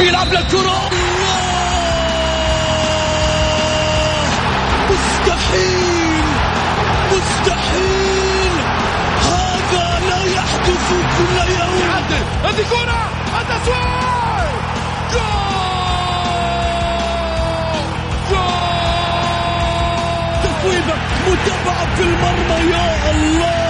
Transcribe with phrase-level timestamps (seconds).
[0.00, 0.90] بيلعب للكرة
[4.90, 6.24] مستحيل
[7.12, 8.52] مستحيل
[9.22, 10.88] هذا لا يحدث
[11.18, 11.82] كل يوم.
[12.44, 13.02] هذه كرة.
[13.40, 14.50] التسويق
[15.12, 16.10] جول.
[18.30, 18.50] جول.
[20.42, 20.94] تفويضة
[21.26, 22.70] متابعة في المرمى.
[22.72, 23.69] يا الله.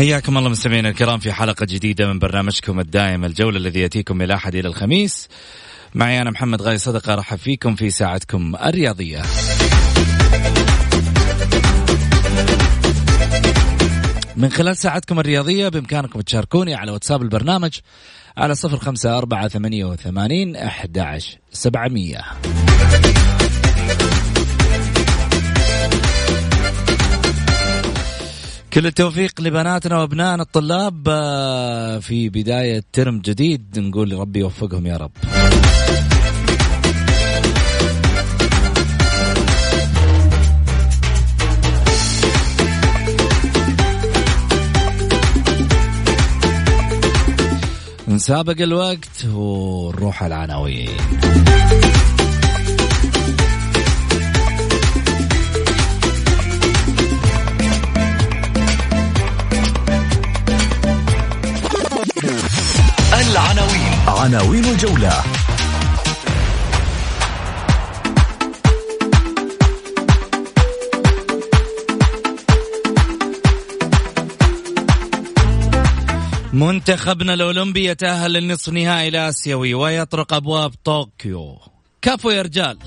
[0.00, 4.54] حياكم الله مستمعينا الكرام في حلقة جديدة من برنامجكم الدائم الجولة الذي يأتيكم من الأحد
[4.54, 5.28] إلى الخميس.
[5.94, 9.22] معي أنا محمد غاي صدقة أرحب فيكم في ساعتكم الرياضية.
[14.36, 17.78] من خلال ساعتكم الرياضية بإمكانكم تشاركوني على واتساب البرنامج
[18.36, 21.20] على صفر خمسة أربعة ثمانية وثمانين أحد
[21.52, 22.24] سبعمية.
[28.72, 35.10] كل التوفيق لبناتنا وأبنائنا الطلاب آه، في بداية ترم جديد نقول ربي يوفقهم يا رب.
[48.08, 50.88] نسابق الوقت ونروح على العناوين.
[64.20, 65.12] عناوين الجولة.
[76.52, 81.58] منتخبنا الأولمبي يتأهل للنصف النهائي الآسيوي ويطرق أبواب طوكيو.
[82.02, 82.78] كفو يا رجال.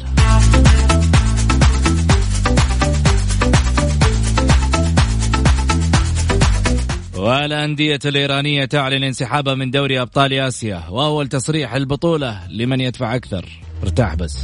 [7.23, 13.45] والأندية الإيرانية تعلن انسحابها من دوري أبطال آسيا وأول تصريح البطولة لمن يدفع أكثر.
[13.84, 14.38] ارتاح بس.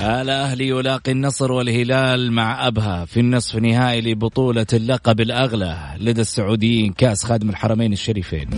[0.00, 7.24] الأهلي يلاقي النصر والهلال مع أبها في النصف النهائي لبطولة اللقب الأغلى لدى السعوديين كأس
[7.24, 8.48] خادم الحرمين الشريفين.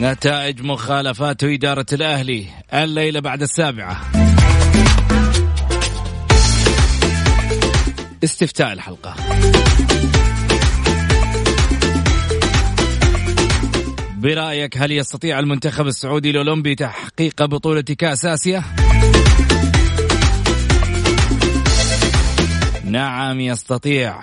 [0.00, 4.00] نتائج مخالفات إدارة الأهلي الليلة بعد السابعة.
[8.24, 9.14] استفتاء الحلقة.
[14.16, 18.62] برأيك هل يستطيع المنتخب السعودي الأولمبي تحقيق بطولة كأس آسيا؟
[22.84, 24.20] نعم يستطيع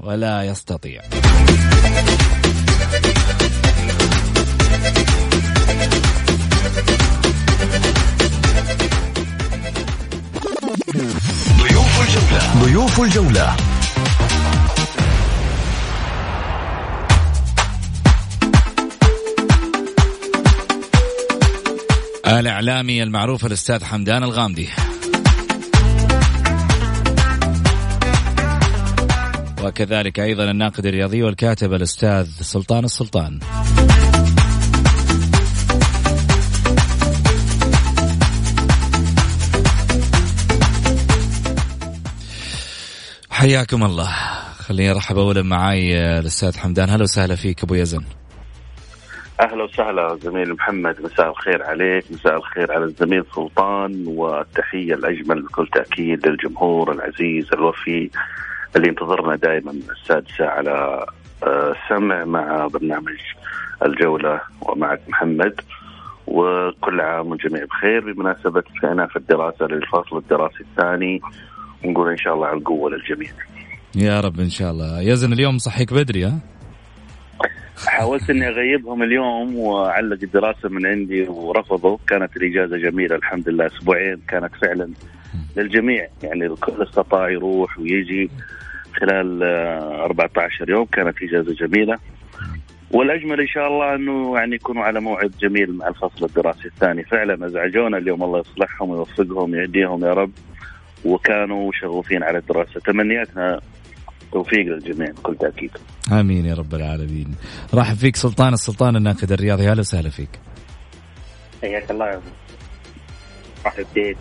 [0.00, 1.02] ولا يستطيع.
[10.94, 12.64] ضيوف الجولة.
[12.64, 13.56] ضيوف الجولة.
[22.26, 24.68] الإعلامي المعروف الأستاذ حمدان الغامدي.
[29.62, 33.38] وكذلك أيضا الناقد الرياضي والكاتب الأستاذ سلطان السلطان.
[43.44, 44.08] حياكم الله.
[44.58, 46.90] خليني أرحب اولا معاي الأستاذ حمدان.
[46.90, 48.04] هلا وسهلا فيك أبو يزن.
[49.40, 50.96] أهلا وسهلا زميل محمد.
[51.02, 58.10] مساء الخير عليك مساء الخير على الزميل سلطان والتحية الأجمل بكل تأكيد للجمهور العزيز الوفي
[58.76, 61.06] اللي ينتظرنا دائما السادسة على
[61.46, 61.74] آه،
[62.24, 63.18] مع برنامج
[63.86, 65.60] الجولة ومعك محمد.
[66.26, 68.12] وكل عام والجميع بخير.
[68.12, 71.20] بمناسبة استئناف الدراسة للفصل الدراسي الثاني
[71.84, 73.30] ونقول إن شاء الله على القوه للجميع.
[73.96, 75.00] يا رب إن شاء الله.
[75.00, 76.38] يزن اليوم صحيك بدري ها؟
[77.86, 81.96] حاولت إني أغيبهم اليوم واعلق الدراسة من عندي ورفضوا.
[82.06, 83.66] كانت الإجازة جميلة الحمد لله.
[83.66, 84.90] أسبوعين كانت فعلا
[85.56, 86.08] للجميع.
[86.22, 88.30] يعني الكل استطاع يروح ويجي.
[89.00, 91.98] خلال 14 يوم كانت إجازة جميلة.
[92.90, 97.04] والأجمل إن شاء الله إنه يعني يكونوا على موعد جميل مع الفصل الدراسي الثاني.
[97.04, 98.22] فعلا أزعجونا اليوم.
[98.22, 100.30] الله يصلحهم ويوفقهم يهديهم يا رب.
[101.04, 102.80] وكانوا شغوفين على الدراسة.
[102.80, 103.60] تمنياتنا
[104.32, 105.70] توفيق للجميع بكل تأكيد.
[106.12, 107.34] آمين يا رب العالمين.
[107.74, 109.70] راح فيك سلطان السلطان الناقد الرياضي.
[109.70, 110.40] أهلا وسهلا فيك.
[111.62, 112.20] حياك الله يا
[113.64, 114.16] مرحبا بك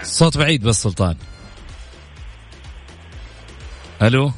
[0.00, 1.16] الصوت بعيد بس سلطان.
[4.02, 4.32] ألو؟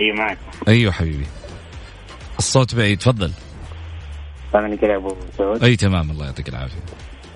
[0.00, 0.38] أيوه معك.
[0.68, 1.26] أيوه حبيبي.
[2.38, 3.32] الصوت بعيد تفضل.
[4.52, 5.64] سامعني كده يا أبو سعود.
[5.64, 6.10] أي تمام.
[6.10, 6.80] الله يعطيك العافية.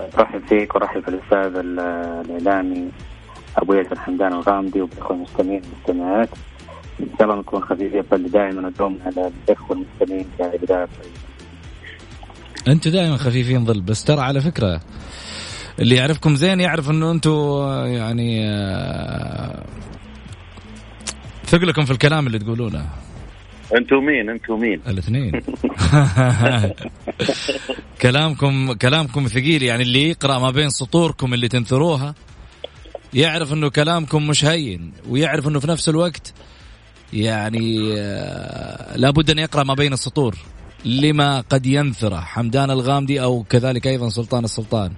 [0.01, 2.91] ارحب فيك وارحب بالاستاذ الإعلامي
[3.57, 6.29] أبو ياسر حمدان الغامدي وبالأخوة المستمعين والمستمعات.
[7.01, 10.89] إن شاء الله نكون خفيفين دائما ندوم على الأخوة المستمعين كبدايه
[12.69, 14.81] أنتم دائما خفيفين ظل بس ترى على فكرة
[15.79, 17.31] اللي يعرفكم زين يعرف إنه أنتم
[17.87, 19.65] يعني آه،
[21.47, 22.87] ثقلكم في الكلام اللي تقولونه.
[23.75, 25.33] أنتم مين؟ أنتم مين؟ الاثنين.
[28.03, 29.63] كلامكم كلامكم ثقيل.
[29.63, 32.15] يعني اللي يقرأ ما بين سطوركم اللي تنثروها
[33.15, 36.35] يعرف إنه كلامكم مش هين ويعرف إنه في نفس الوقت
[37.13, 40.35] يعني آه، لابد أن يقرأ ما بين السطور.
[40.85, 44.93] لما قد ينثره حمدان الغامدي أو كذلك أيضا سلطان السلطان.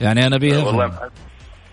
[0.00, 1.10] يعني أنا بيها والله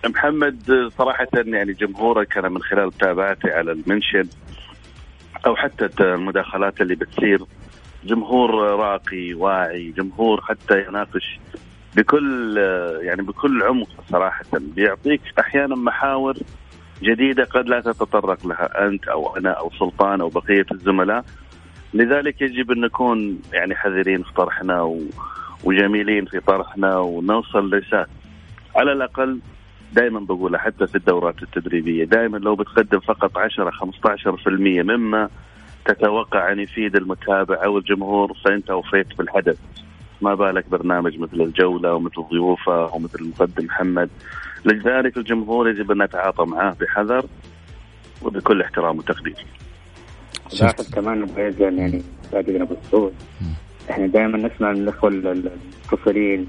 [0.06, 4.28] محمد صراحة يعني جمهورك أنا من خلال متابعتي على المنشن
[5.46, 7.40] أو حتى المداخلات اللي بتصير.
[8.04, 11.40] جمهور راقي واعي جمهور حتى يناقش
[11.96, 12.56] بكل
[13.02, 14.44] يعني بكل عمق صراحة.
[14.52, 16.36] بيعطيك أحيانا محاور
[17.02, 21.24] جديدة قد لا تتطرق لها أنت أو أنا أو سلطان أو بقية الزملاء.
[21.94, 24.98] لذلك يجب أن نكون يعني حذرين في طرحنا
[25.64, 28.08] وجميلين في طرحنا ونوصل لسات
[28.76, 29.40] على الأقل
[29.92, 34.48] دائما بقولها حتى في الدورات التدريبية دائما لو بتقدم فقط 10 15%
[34.82, 35.28] مما
[35.84, 39.58] تتوقع أن يفيد المتابع أو الجمهور فأنت أوفيت بالحدث.
[40.22, 44.10] ما بالك برنامج مثل الجولة ومثل ضيوفه ومثل المقدم محمد؟
[44.64, 47.26] لذلك الجمهور يجب أن نتعاطى معاه بحذر
[48.22, 49.36] وبكل احترام وتقدير.
[50.60, 51.28] لاحظ كمان
[51.60, 52.02] يعني
[52.62, 53.14] ابو السعود
[53.90, 56.46] إحنا دائما نسمع من الإخوة المتصلين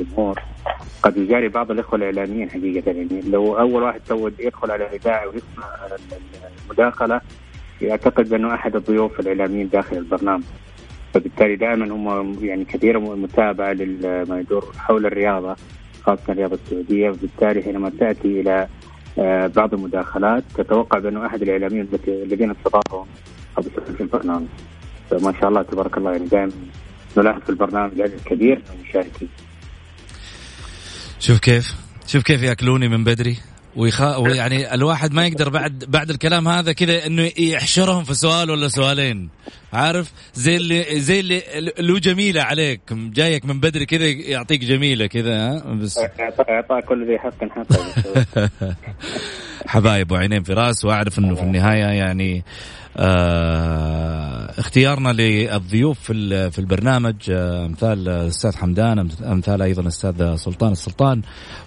[0.00, 0.42] الجمهور.
[1.02, 3.20] قد يجاري بعض الإخوة الإعلاميين حقيقة يعني.
[3.20, 5.64] لو أول واحد تو يدخل على الاذاعه ويسمع
[6.64, 7.20] المداخلة
[7.80, 10.42] يعتقد انه أحد الضيوف الإعلاميين داخل البرنامج.
[11.14, 15.56] فبالتالي دائما هم يعني كثير متابعة لما يدور حول الرياضة
[16.02, 17.10] خاصة الرياضة السعودية.
[17.10, 18.68] وبالتالي حينما تأتي إلى
[19.18, 23.06] آه، بعض المداخلات تتوقع بأنه أحد الإعلاميين الذين استضافهم
[23.58, 24.46] أبو في البرنامج.
[25.10, 26.52] فما شاء الله تبارك الله يعني دائما
[27.16, 29.28] نلاحظ في البرنامج عدد كبير من المشاركين
[31.20, 31.74] شوف كيف
[32.06, 33.36] شوف كيف يأكلوني من بدري.
[33.76, 38.68] ويخا ويعني الواحد ما يقدر بعد بعد الكلام هذا كذا إنه يحشرهم في سؤال ولا
[38.68, 39.28] سؤالين.
[39.72, 45.64] عارف؟ زي اللي زي اللي له جميلة عليك جايك من بدري كذا يعطيك جميلة كذا
[45.64, 45.98] بس.
[46.48, 48.48] اعطاء كل ذي حق حقه.
[49.66, 52.42] حبايب وعينين في رأس وأعرف إنه في النهاية يعني آه
[54.58, 61.22] اختيارنا للضيوف في في البرنامج آه أمثال الأستاذ حمدان أمثال أيضا الأستاذ سلطان السلطان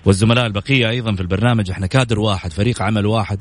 [0.06, 1.72] والزملاء البقية أيضا في البرنامج.
[1.72, 3.40] إحنا كادر واحد فريق عمل واحد.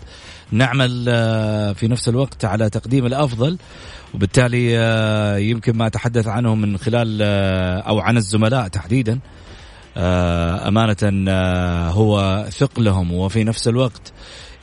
[0.52, 3.59] نعمل آه في نفس الوقت على تقديم الأفضل
[4.14, 9.18] وبالتالي آه يمكن ما أتحدث عنه من خلال آه أو عن الزملاء تحديدا.
[9.97, 14.12] آه أمانة آه هو ثقلهم وفي نفس الوقت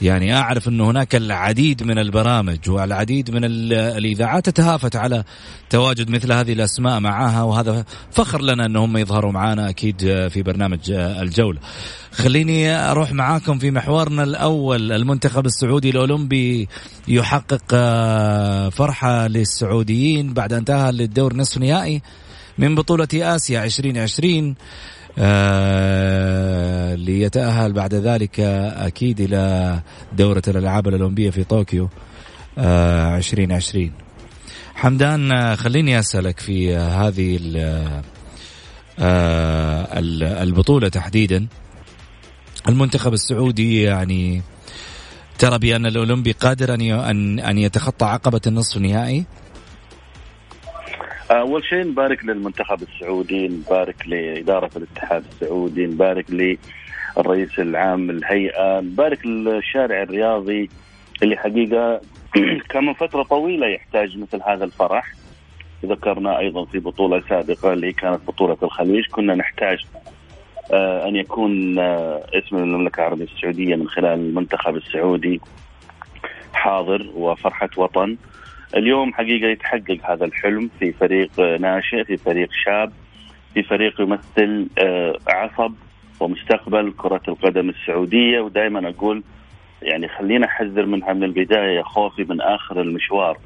[0.02, 3.42] يعني أعرف أنه هناك العديد من البرامج والعديد من
[3.74, 5.24] الإذاعات تتهافت على
[5.70, 11.60] تواجد مثل هذه الأسماء معاها وهذا فخر لنا انهم يظهروا معنا أكيد في برنامج الجولة.
[12.12, 16.68] خليني أروح معاكم في محورنا الأول المنتخب السعودي الأولمبي
[17.08, 17.76] يحقق
[18.70, 22.02] فرحة للسعوديين بعد أن تأهل للدور نصف نهائي
[22.58, 24.56] من بطولة آسيا 2020
[27.06, 29.80] آه ليتأهل بعد ذلك أكيد إلى
[30.14, 31.90] دورة الألعاب الأولمبية في طوكيو
[32.58, 33.92] آه 2020
[34.76, 37.40] حمدان آه، خليني أسألك في هذه
[39.00, 40.00] آه
[40.44, 41.48] البطولة تحديدا
[42.70, 44.42] المنتخب السعودي يعني
[45.40, 49.26] ترى بأن الأولمبي قادر أن أن يتخطى عقبة النصف النهائي؟
[51.32, 56.26] أول شيء نبارك للمنتخب السعودي نبارك لإدارة الاتحاد السعودي نبارك
[57.18, 60.70] للرئيس العام الهيئه نبارك للشارع الرياضي
[61.24, 62.02] اللي حقيقة
[62.70, 65.14] كان من فترة طويلة يحتاج مثل هذا الفرح.
[65.86, 69.06] ذكرنا أيضا في بطولة سابقة اللي كانت بطولة الخليج.
[69.12, 69.86] كنا نحتاج
[70.72, 75.42] آه أن يكون آه اسم المملكة العربية السعودية من خلال المنتخب السعودي
[76.54, 78.18] حاضر وفرحة وطن.
[78.76, 82.92] اليوم حقيقة يتحقق هذا الحلم في فريق ناشئ في فريق شاب
[83.54, 85.74] في فريق يمثل آه، عصب.
[86.20, 89.24] ومستقبل كرة القدم السعودية ودائما أقول
[89.82, 93.38] يعني خلينا احذر منها من البداية خوفي من آخر المشوار.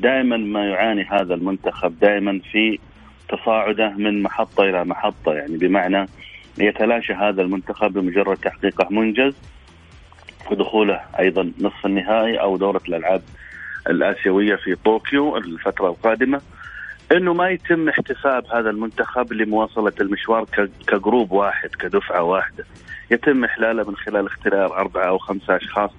[0.00, 2.78] دائما ما يعاني هذا المنتخب دائما في
[3.28, 5.32] تصاعده من محطة إلى محطة.
[5.32, 6.06] يعني بمعنى
[6.58, 9.34] يتلاشى هذا المنتخب بمجرد تحقيقه منجز
[10.50, 13.22] ودخوله أيضا نصف النهائي أو دورة الألعاب
[13.90, 16.40] الآسيوية في طوكيو الفترة القادمة.
[17.12, 20.44] إنه ما يتم احتساب هذا المنتخب لمواصلة المشوار
[20.86, 22.64] كجروب واحد كدفعة واحدة.
[23.10, 25.90] يتم إحلاله من خلال اختيار أربعة أو خمسة أشخاص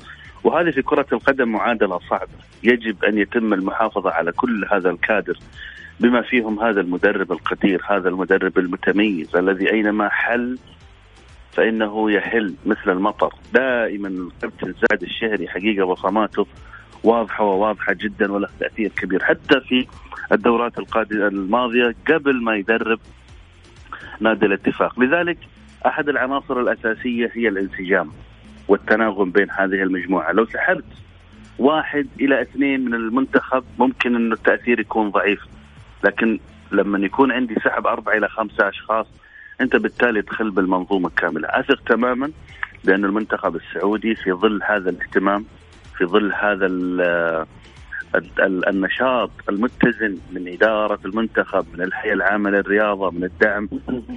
[0.43, 2.31] وهذه في كرة القدم معادلة صعبة.
[2.63, 5.37] يجب أن يتم المحافظة على كل هذا الكادر
[5.99, 10.57] بما فيهم هذا المدرب القدير هذا المدرب المتميز الذي أينما حل
[11.51, 13.33] فإنه يحل مثل المطر.
[13.53, 16.47] دائما الكابتن زاد الشهري حقيقة بصماته
[17.03, 19.23] واضحة وواضحة جدا وله تأثير كبير.
[19.23, 19.87] حتى في
[20.31, 22.99] الدورات القادمة الماضية قبل ما يدرب
[24.19, 24.99] نادي الاتفاق.
[24.99, 25.37] لذلك
[25.85, 28.11] أحد العناصر الأساسية هي الانسجام
[28.67, 30.31] والتناغم بين هذه المجموعة.
[30.31, 30.85] لو سحبت
[31.59, 35.39] واحد إلى اثنين من المنتخب ممكن إنه التأثير يكون ضعيف.
[36.03, 36.39] لكن
[36.71, 39.07] لما يكون عندي سحب أربعة إلى خمسة أشخاص
[39.61, 41.47] أنت بالتالي تخل بالمنظومة كاملة.
[41.47, 42.31] أثق تماما
[42.83, 45.45] بأن المنتخب السعودي في ظل هذا الاهتمام
[45.97, 46.65] في ظل هذا
[48.45, 53.69] النشاط المتزن من إدارة المنتخب من الهيئة العامة للرياضة من الدعم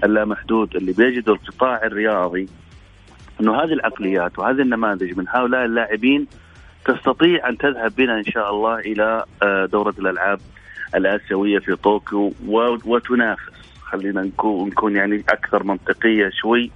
[0.05, 2.49] اللامحدود اللي بيجده القطاع الرياضي
[3.41, 6.27] أنه هذه العقليات وهذه النماذج من هؤلاء اللاعبين
[6.85, 10.41] تستطيع أن تذهب بنا إن شاء الله إلى آه، دورة الألعاب
[10.95, 12.33] الآسيوية في طوكيو
[12.87, 13.53] وتنافس.
[13.83, 16.71] خلينا نكون نكون يعني أكثر منطقية شوي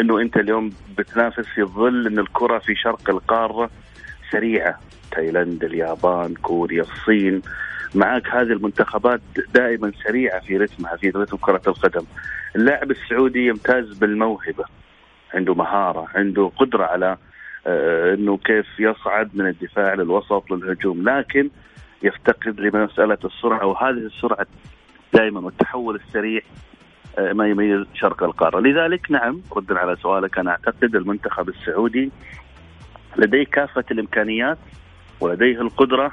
[0.00, 3.70] إنه أنت اليوم بتنافس في ظل إن الكرة في شرق القارة
[4.34, 4.78] سريعة.
[5.12, 7.42] تايلاند اليابان كوريا الصين.
[7.94, 9.20] معك هذه المنتخبات
[9.54, 12.04] دائما سريعة في رتمها في رتم كرة القدم.
[12.56, 14.64] اللاعب السعودي يمتاز بالموهبة.
[15.34, 17.16] عنده مهارة عنده قدرة على
[17.66, 21.08] آه، إنه كيف يصعد من الدفاع للوسط للهجوم.
[21.08, 21.50] لكن
[22.02, 24.46] يفتقد لمسألة السرعة وهذه السرعة
[25.12, 26.40] دائما والتحول السريع
[27.18, 32.10] آه، ما يميز شرق القارة، لذلك نعم ردا على سؤالك أنا أعتقد المنتخب السعودي
[33.16, 34.58] لديه كافة الإمكانيات
[35.20, 36.12] ولديه القدرة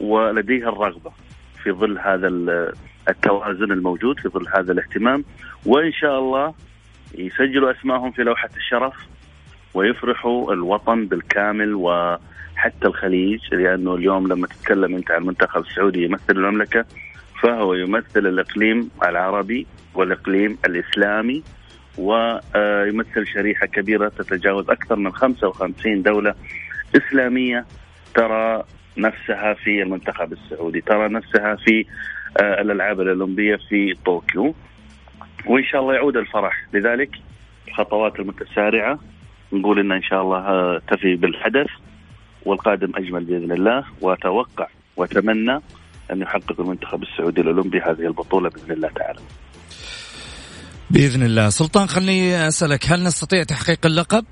[0.00, 1.12] ولديه الرغبة
[1.62, 2.28] في ظل هذا
[3.08, 5.24] التوازن الموجود في ظل هذا الاهتمام.
[5.66, 6.54] وإن شاء الله
[7.14, 8.94] يسجلوا أسمائهم في لوحة الشرف
[9.74, 16.84] ويفرحوا الوطن بالكامل وحتى الخليج لأنه اليوم لما تتكلم أنت عن المنتخب السعودي يمثل المملكة
[17.42, 21.42] فهو يمثل الإقليم العربي والإقليم الإسلامي.
[21.98, 26.34] ويمثل شريحة كبيرة تتجاوز أكثر من 55 دولة
[26.96, 27.64] إسلامية
[28.14, 28.64] ترى
[28.98, 31.84] نفسها في المنتخب السعودي ترى نفسها في
[32.40, 34.54] آه، الألعاب الأولمبية في طوكيو.
[35.46, 36.66] وإن شاء الله يعود الفرح.
[36.72, 37.10] لذلك
[37.68, 38.98] الخطوات المتسارعة
[39.52, 41.66] نقول إن إن شاء الله آه، تفي بالحدث
[42.44, 43.84] والقادم أجمل بإذن الله.
[44.00, 45.60] وأتوقع وأتمنى
[46.12, 49.20] أن يحقق المنتخب السعودي الأولمبي هذه البطولة بإذن الله تعالى.
[50.90, 54.24] بإذن الله سلطان خليني أسألك هل نستطيع تحقيق اللقب؟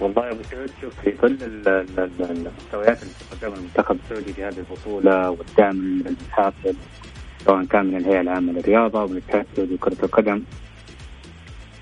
[0.00, 6.02] والله أبو سعود شوف في كل المستويات اللي تقدمها المنتخب السعودي في هذه البطولة والدعم
[6.06, 6.74] الحاصل
[7.44, 10.42] سواء كان من الهيئة العامة للرياضة أو من الاتحاد السعودي لكرة القدم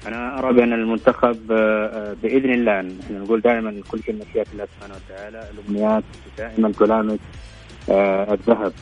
[0.06, 4.94] أنا أرى بأن المنتخب آه، بإذن الله إحنا نقول دائما كل شيء مشيئه الله سبحانه
[4.94, 6.04] وتعالى الأمنيات
[6.38, 7.53] دائما تلامس آه،
[7.88, 8.72] الذهب.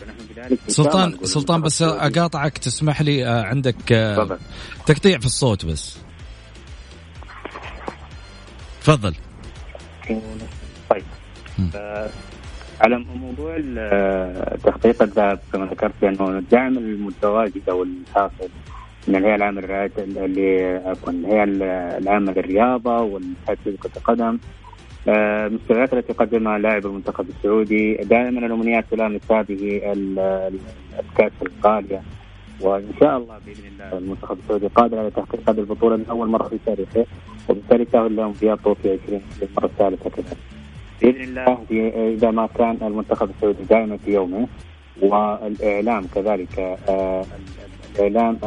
[0.68, 4.38] سلطان سلطان بس أقاطعك تسمح لي آه، عندك آه،
[4.86, 5.98] تقطيع في الصوت بس.
[8.80, 9.14] تفضل.
[10.90, 11.04] طيب.
[12.80, 13.56] على موضوع
[14.64, 18.48] تحقيق الذهب كما ذكرت انه الدعم المتواجد أو الحاصل
[19.08, 21.44] من الهيئة العامة للرعايه اللي عفوا الهيئه
[21.98, 24.38] العامة للرياضة والاتحاد كرة القدم.
[25.08, 29.92] المستويات التي قدمها لاعب المنتخب السعودي دائما الامنيات تلامس هذه
[31.00, 32.02] الكأس الغاليه
[32.60, 36.58] وإن شاء الله بإذن الله المنتخب السعودي قادر على تحقيق هذه البطولة لاول مرة في
[36.66, 37.06] تاريخه
[37.48, 40.36] وبالتالي تاهل لاولمبياد طوكيو 20 للمره الثالثة كذلك.
[41.02, 41.58] بإذن الله
[42.14, 44.48] إذا ما كان المنتخب السعودي دائما في يومه
[45.02, 47.24] والإعلام كذلك آه،
[47.98, 48.38] الإعلام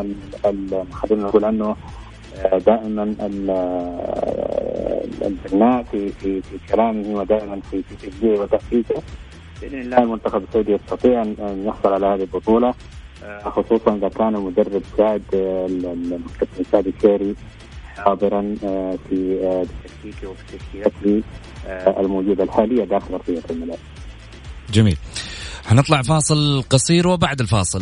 [0.92, 1.76] خلينا نقول أنه آه،
[2.65, 3.15] دائما
[5.22, 9.01] البناء في في في كلامه ودائما في في تشجيعه وتحفيزه
[9.62, 12.74] بإذن الله المنتخب السعودي يستطيع ان يحصل على هذه البطولة
[13.24, 17.36] آه، خصوصا إذا كان المدرب سعد الكابتن سعد الشيري
[17.98, 18.56] حاضرا
[19.10, 19.39] في
[19.84, 21.24] تكتيكه وفي تشكيلته
[22.00, 23.80] الموجودة الحالية داخل ارضيه الملاعب.
[24.74, 24.98] جميل.
[25.65, 27.82] حنطلع فاصل قصير وبعد الفاصل.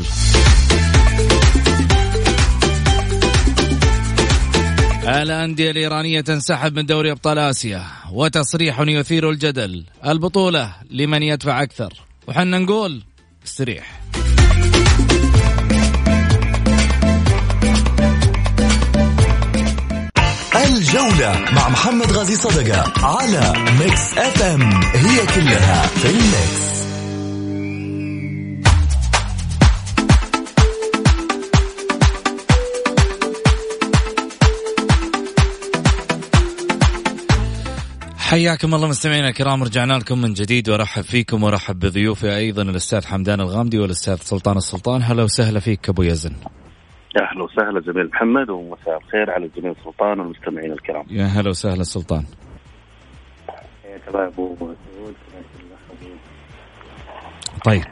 [5.07, 9.83] الأندية الإيرانية تنسحب من دوري أبطال آسيا؟ وتصريح يثير الجدل.
[10.05, 11.93] البطولة لمن يدفع أكثر؟
[12.27, 13.03] وحنا نقول
[13.45, 14.01] استريح.
[20.65, 26.82] الجولة مع محمد غازي صدقة على Mix FM هي كلها في ال Mix
[38.33, 43.41] حياكم الله مستمعينا الكرام رجعنا لكم من جديد وارحب فيكم وارحب بضيوفي أيضا الأستاذ حمدان
[43.41, 45.01] الغامدي والأستاذ سلطان السلطان.
[45.01, 46.31] هلا وسهلا فيك أبو يزن.
[47.21, 51.05] أهلا وسهلا زميل محمد ومساء الخير على الزميل سلطان والمستمعين الكرام.
[51.09, 52.23] يا هلا وسهلا سلطان.
[57.65, 57.83] طيب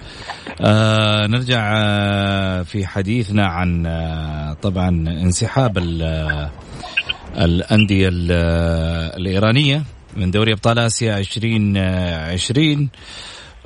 [0.62, 5.77] آه نرجع آه في حديثنا عن آه طبعا انسحاب
[7.38, 8.10] الأندية
[9.17, 9.83] الإيرانية.
[10.18, 12.89] من دوري أبطال آسيا 2020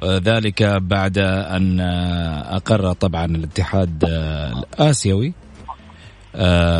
[0.03, 1.79] ذلك بعد أن
[2.49, 5.33] أقر طبعا الاتحاد الآسيوي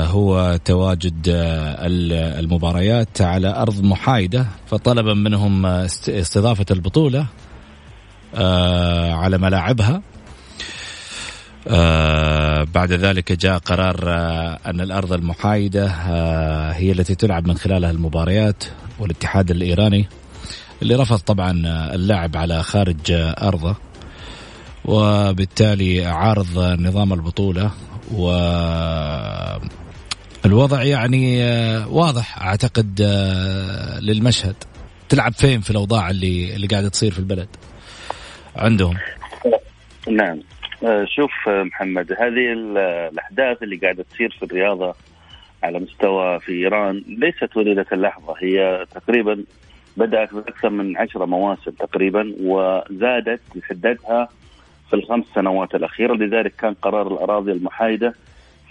[0.06, 1.21] هو تواجد
[2.39, 7.25] المباريات على أرض محايدة فطلبا منهم استضافة البطولة
[9.13, 10.01] على ملاعبها.
[11.67, 17.91] آه بعد ذلك جاء قرار آه أن الأرض المحايدة آه هي التي تلعب من خلالها
[17.91, 18.63] المباريات.
[18.99, 20.08] والاتحاد الإيراني
[20.81, 21.51] اللي رفض طبعا
[21.95, 23.75] اللعب على خارج أرضه
[24.86, 27.71] وبالتالي عارض نظام البطولة
[28.12, 28.31] و
[30.45, 31.43] الوضع يعني
[31.89, 33.01] واضح أعتقد
[34.01, 34.55] للمشهد.
[35.10, 37.47] تلعب فين في الأوضاع اللي اللي قاعدة تصير في البلد؟
[38.55, 38.97] عندهم.
[40.12, 40.39] نعم.
[41.15, 42.53] شوف محمد هذه
[43.12, 44.95] الأحداث اللي قاعدة تصير في الرياضة
[45.65, 48.36] على مستوى في إيران ليست وليدة اللحظة.
[48.39, 49.43] هي تقريبا
[49.97, 54.30] بدأت بأكثر من عشرة مواسم تقريبا وزادت بحدتها
[54.89, 56.13] في الخمس سنوات الأخيرة.
[56.13, 58.13] لذلك كان قرار الأراضي المحايدة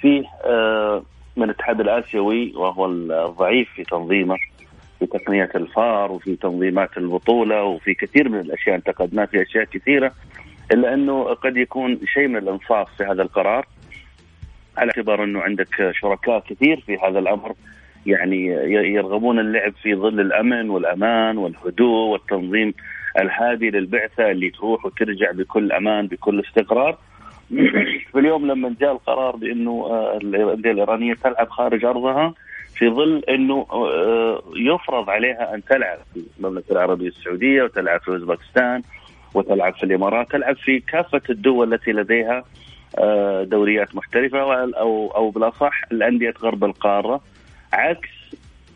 [0.00, 1.02] فيه آه،
[1.36, 4.36] من الاتحاد الآسيوي وهو الضعيف في تنظيمه
[4.98, 10.12] في تقنية الفار وفي تنظيمات البطولة وفي كثير من الأشياء انتقدناه في أشياء كثيرة
[10.72, 13.66] إلا أنه قد يكون شيء من الإنصاف في هذا القرار.
[14.76, 17.54] على اعتبار انه عندك شركاء كثير في هذا الامر.
[18.06, 18.46] يعني
[18.94, 22.74] يرغبون اللعب في ظل الامن والامان والهدوء والتنظيم
[23.20, 26.98] الهادي للبعثة اللي تروح وترجع بكل أمان بكل استقرار.
[28.12, 32.34] في اليوم لما جاء القرار بانه آه، الانديه الايرانية تلعب خارج ارضها
[32.74, 38.82] في ظل انه آه، يفرض عليها ان تلعب في المملكة العربية السعودية وتلعب في اوزبكستان
[39.34, 42.44] وتلعب في الامارات تلعب في كافة الدول التي لديها
[43.42, 44.38] دوريات محترفة
[44.78, 47.20] أو أو بالأصح الأندية غرب القارة
[47.72, 48.08] عكس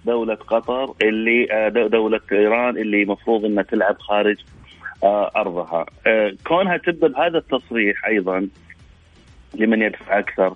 [0.05, 4.37] دولة قطر اللي آه، دولة إيران اللي المفروض إنها تلعب خارج
[5.05, 5.87] آه، أرضها.
[6.47, 8.49] كونها تبدا بهذا التصريح أيضا
[9.55, 10.55] لمن يدفع أكثر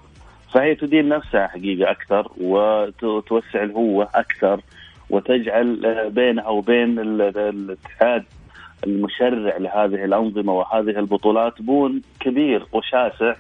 [0.53, 4.61] فهي تدين نفسها حقيقة أكثر وتوسع الهوة أكثر
[5.11, 8.25] وتجعل بينها وبين الاتحاد
[8.87, 13.35] المشرع لهذه الأنظمة وهذه البطولات بون كبير وشاسع.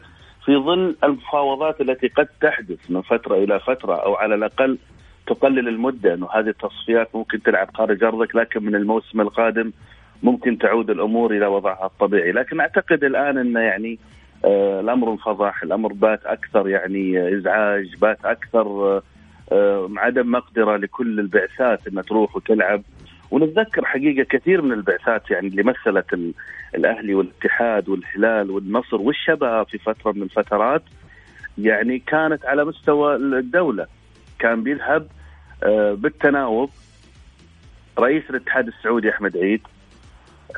[0.44, 4.78] في ظل المفاوضات التي قد تحدث من فترة إلى فترة أو على الأقل
[5.26, 9.72] تقلل المدة إنه هذه التصفيات ممكن تلعب خارج ارضك لكن من الموسم القادم
[10.22, 13.98] ممكن تعود الأمور إلى وضعها الطبيعي، لكن أعتقد الآن إنه يعني
[14.44, 19.02] آه الأمر انفضح، الأمر بات أكثر يعني إزعاج، بات أكثر آه,
[19.52, 22.82] آه، عدم مقدرة لكل البعثات إنها تروح وتلعب.
[23.32, 26.34] ونتذكر حقيقة كثير من البعثات يعني اللي مثلت
[26.74, 30.82] الأهلي والاتحاد والهلال والنصر والشباب في فترة من الفترات
[31.58, 33.86] يعني كانت على مستوى الدولة.
[34.38, 35.06] كان بيذهب
[35.62, 36.70] آه، بالتناوب
[37.98, 39.60] رئيس الاتحاد السعودي أحمد عيد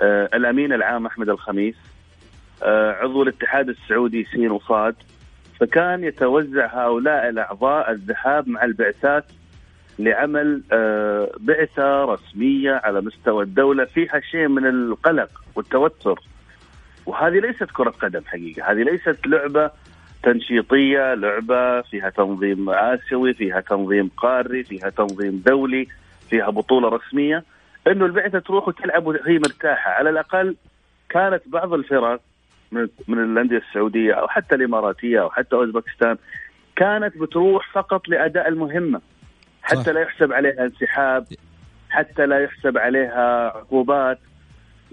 [0.02, 1.76] آه، الأمين العام أحمد الخميس
[2.62, 4.94] آه، عضو الاتحاد السعودي سين وصاد.
[5.60, 9.24] فكان يتوزع هؤلاء الأعضاء الذهاب مع البعثات
[9.98, 10.62] لعمل
[11.40, 16.20] بعثة رسمية على مستوى الدولة فيها شيء من القلق والتوتر.
[17.07, 19.70] وهذه ليست كرة قدم حقيقة هذه ليست لعبة
[20.22, 25.87] تنشيطية لعبة فيها تنظيم آسيوي فيها تنظيم قاري فيها تنظيم دولي
[26.30, 27.44] فيها بطولة رسمية.
[27.87, 29.90] إنه البعثة تروح وتلعب وهي مرتاحة.
[29.90, 30.57] على الأقل
[31.09, 32.20] كانت بعض الفرق
[32.72, 36.16] من من الأندية السعودية أو حتى الإماراتية أو حتى أوزبكستان
[36.76, 39.00] كانت بتروح فقط لأداء المهمة.
[39.64, 39.92] حتى.
[39.92, 41.27] لا يحسب عليها انسحاب
[41.90, 44.18] حتى لا يحسب عليها عقوبات.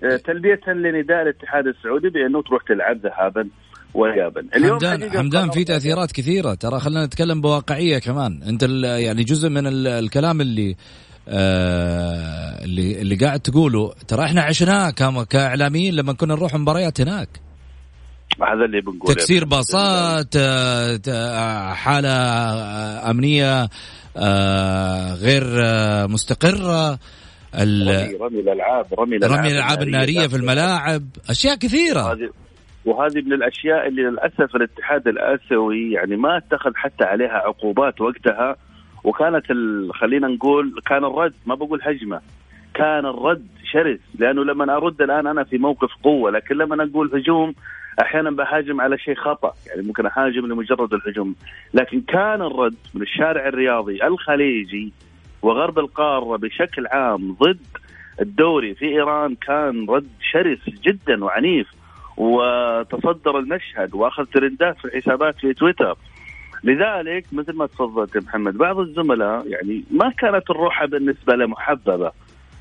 [0.03, 3.49] آه، تلبية لنداء الاتحاد السعودي بأنه تروح تلعب ذهابا
[3.93, 4.41] وايابا.
[4.55, 6.53] اليوم حمدان حمدان في تأثيرات كثيرة.
[6.53, 8.43] ترى خلينا نتكلم بواقعية كمان.
[8.43, 10.75] أنت يعني جزء من الكلام اللي
[11.27, 14.89] آه اللي اللي قاعد تقوله ترى إحنا عشناه
[15.29, 17.29] كإعلاميين لما كنا نروح مباريات هناك.
[18.41, 19.13] هذا اللي بنقوله.
[19.13, 23.69] تكسير باصات آه، حالة آه، أمنية آه،
[25.21, 25.43] غير
[26.07, 26.99] مستقره
[27.55, 32.13] رمي, رمي الألعاب رمي الألعاب, رمي الألعاب النارية في الملاعب أشياء كثيرة.
[32.13, 32.29] هذه
[32.85, 38.55] وهذه من الأشياء اللي للأسف الاتحاد الآسيوي يعني ما اتخذ حتى عليها عقوبات وقتها
[39.03, 39.45] وكانت
[39.93, 42.21] خلينا نقول كان الرد ما بقول هجمة
[42.73, 47.53] كان الرد شرس لأنه لما أرد الآن أنا في موقف قوة لكن لما أقول هجوم
[47.99, 51.35] أحيانا بهاجم على شيء خطأ يعني ممكن أهاجم لمجرد الهجوم.
[51.73, 54.93] لكن كان الرد من الشارع الرياضي الخليجي
[55.41, 57.59] وغرب القارة بشكل عام ضد
[58.21, 61.67] الدوري في إيران كان رد شرس جدا وعنيف
[62.17, 65.97] وتصدر المشهد وأخذ ترندات في الحسابات في تويتر.
[66.63, 72.11] لذلك مثل ما تفضلت محمد بعض الزملاء يعني ما كانت الروحه بالنسبة له محببة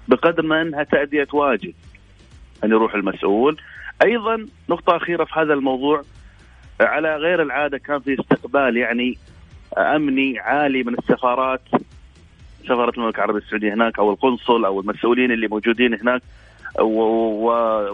[0.08, 1.74] بقدر ما إنها تأدية واجب.
[2.64, 3.56] ان يروح المسؤول
[4.02, 6.02] أيضا نقطة أخيرة في هذا الموضوع
[6.80, 9.18] على غير العادة كان في استقبال يعني
[9.78, 11.62] أمني عالي من السفارات
[12.64, 16.22] سفارة المملكة العربية السعودية هناك أو القنصل أو المسؤولين اللي موجودين هناك
[16.80, 17.00] و...
[17.46, 17.50] و...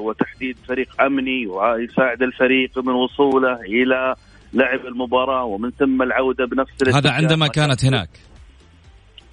[0.09, 4.15] وتحديد فريق أمني ويساعد الفريق من وصوله إلى
[4.53, 8.09] لعب المباراة ومن ثم العودة بنفس هذا عندما كانت هناك.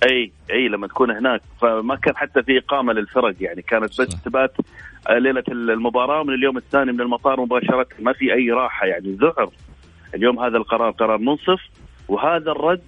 [0.04, 1.42] اي اي لما تكون هناك.
[1.62, 3.62] فما كان حتى في إقامة للفرق يعني.
[3.62, 4.56] كانت بس تبات
[5.10, 7.88] ليلة المباراة من اليوم الثاني من المطار مباشرة.
[8.00, 9.12] ما في أي راحة يعني.
[9.12, 9.50] ذعر
[10.16, 11.62] اليوم هذا القرار قرار منصف.
[12.08, 12.84] وهذا الرد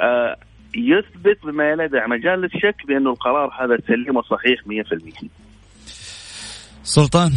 [0.00, 0.36] آه
[0.76, 5.28] يثبت بما لا يدع مجال للشك بانه القرار هذا سليم وصحيح 100%
[6.82, 7.30] سلطان.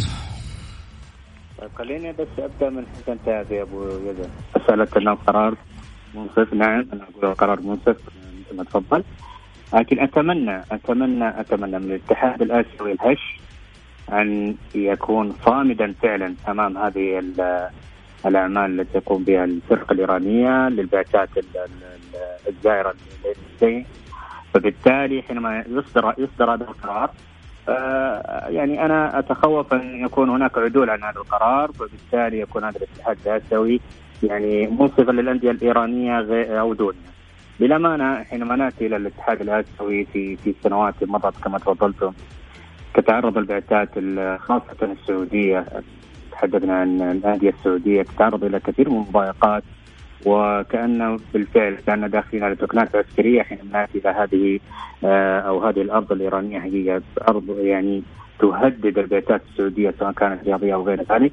[1.58, 4.30] طيب خليني بس أبدأ من حيث انتهى يا أبو يزن.
[4.56, 5.54] مساله انه قرار
[6.14, 6.54] منصف.
[6.54, 7.96] نعم أنا أقول القرار منصف.
[8.48, 9.04] مثل ما تفضل
[9.74, 13.40] لكن أتمنى أتمنى أتمنى من الاتحاد الآسيوي الهش
[14.12, 17.22] أن يكون صامدا فعلا أمام هذه
[18.26, 21.28] الأعمال التي تقوم بها الفرقة الإيرانية للبعثات
[22.48, 22.94] الزائرة
[24.54, 27.10] فبالتالي حينما يصدر يصدر هذا القرار
[27.68, 33.18] آه، يعني أنا أتخوف أن يكون هناك عدول عن هذا القرار وبالتالي يكون هذا الاتحاد
[33.26, 33.80] الآسيوي
[34.22, 36.20] يعني منصفا للأندية الإيرانية
[36.60, 37.17] أو دونها.
[37.60, 42.12] بالامانه حينما ناتي إلى الاتحاد الآسيوي في في السنوات مضت كما تفضلتم
[42.94, 43.88] تتعرض البعثات
[44.40, 45.66] خاصه السعودية.
[46.32, 49.62] تحدثنا عن الانديه السعوديه تتعرض إلى كثير من المضايقات
[50.26, 54.60] وكانه بالفعل كأن داخلين على تقنيات عسكرية حينما ناتي إلى هذه
[55.04, 56.60] آه، أو هذه الأرض الإيرانية.
[56.60, 58.02] حقيقه أرض يعني
[58.38, 61.32] تهدد البيتات السعودية سواء كانت رياضية أو غير ذلك.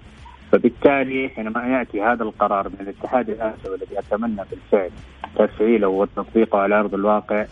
[0.51, 4.89] فبالتالي حينما يأتي هذا القرار من الاتحاد الآسيوي الذي أتمنى بالفعل
[5.35, 7.45] تفعيله وتطبيقه على أرض الواقع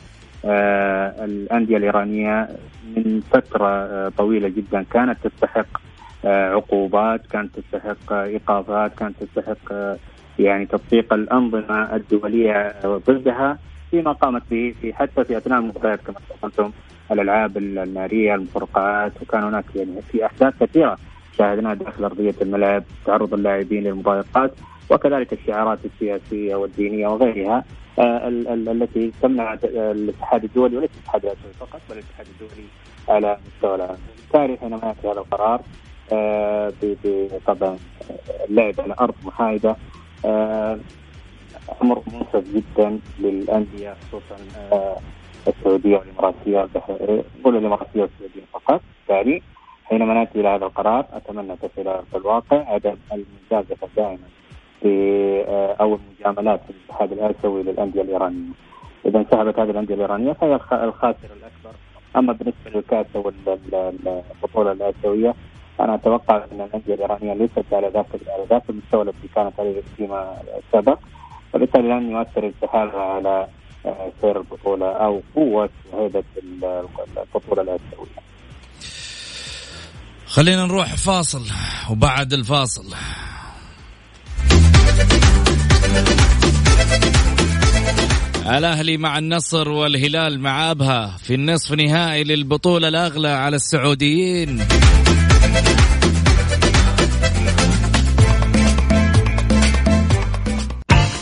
[0.46, 2.50] آه الأندية الإيرانية
[2.96, 5.68] من فترة آه طويلة جدا كانت تستحق
[6.26, 9.96] آه عقوبات كانت تستحق إيقافات كانت تستحق
[10.40, 13.58] يعني تطبيق الأنظمة الدولية ضدها
[13.92, 16.72] فيما قامت به في حتى في أثناء المباريات كما تفضلتم
[17.12, 20.98] الألعاب النارية المفرقعات وكان هناك يعني في أحداث كثيرة.
[21.38, 24.52] شاهدناها داخل أرضية الملعب تعرض اللاعبين للمضايقات
[24.90, 27.64] وكذلك الشعارات السياسية والدينية وغيرها
[28.00, 32.68] آه التي تمنع الاتحاد الدولي وليس الاتحاد الاسيوي فقط بل الاتحاد الدولي
[33.10, 33.98] على مستوى العالم.
[34.18, 35.62] بالتالي حينما ياتي هذا القرار
[36.14, 36.74] آه
[37.48, 37.78] طبعا
[38.50, 39.76] اللعب على أرض محايدة
[40.26, 40.80] آه،
[41.82, 44.38] أمر منصف جدا للأندية خصوصا
[44.72, 44.98] آه،
[45.48, 46.68] السعودية والإماراتية
[47.40, 49.42] نقول الإماراتية والسعودية فقط بالتالي
[49.86, 54.28] حينما نأتي إلى هذا القرار أتمنى تصل في الواقع عدم المجازفة دائما
[54.86, 58.52] آه، أو المجاملات في الاتحاد الآسيوي للأندية الإيرانية.
[59.06, 61.78] إذا انسحبت هذه الأندية الإيرانية فهي الخاسر الأكبر
[62.16, 65.36] أما بالنسبة للكأس والبطوله الآسيوية
[65.80, 70.38] أنا أتوقع أن الأندية الإيرانية ليست على ذاك على ذاك المستوى الذي كانت عليه فيما
[70.74, 71.00] سبق
[71.54, 73.48] وبالتالي لن يؤثر انسحابها على
[73.86, 76.24] آه، سير البطولة أو قوة وهيبه
[77.18, 78.24] البطولة الآسيوية.
[80.34, 81.46] خلينا نروح فاصل
[81.90, 82.86] وبعد الفاصل.
[88.46, 94.66] الأهلي مع النصر والهلال مع أبها في النصف نهائي للبطولة الأغلى على السعوديين.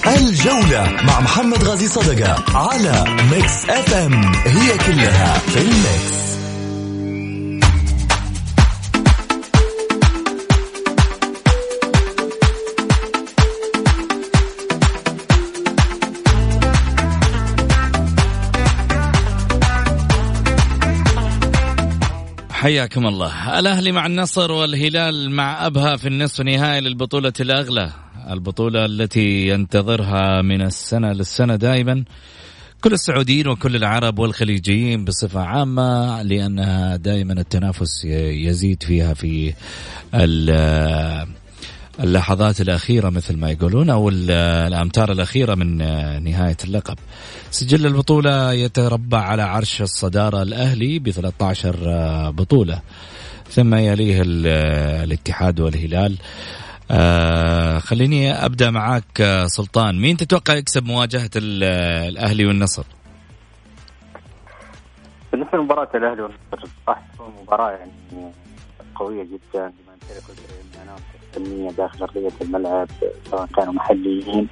[0.08, 6.30] الجولة مع محمد غازي صدقة على Mix FM هي كلها في ال Mix
[22.62, 23.60] حياكم الله.
[23.60, 27.91] الأهلي مع النصر والهلال مع أبها في النصف نهائي للبطولة الأغلى.
[28.30, 32.04] البطولة التي ينتظرها من السنة للسنة دائما
[32.82, 38.06] كل السعوديين وكل العرب والخليجيين بصفة عامة لأنها دائما التنافس
[38.45, 39.54] يزيد فيها في
[42.03, 45.77] اللحظات الأخيرة مثل ما يقولون أو الأمتار الأخيرة من
[46.23, 46.97] نهاية اللقب.
[47.51, 52.81] سجل البطولة يتربع على عرش الصدارة الأهلي ب 13 بطولة.
[53.49, 56.17] ثم يليه الاتحاد والهلال.
[56.91, 60.01] آه خليني أبدأ معاك سلطان.
[60.01, 62.83] مين تتوقع يكسب مواجهة الأهلي والنصر؟
[65.31, 67.91] بالنسبة لمباراة الأهلي والنصر راح تكون مباراة يعني
[68.95, 69.59] قوية جدا.
[69.59, 69.95] لما
[70.75, 72.87] العناصر الفنيه داخل أرضية الملعب
[73.31, 74.47] سواء كانوا محليين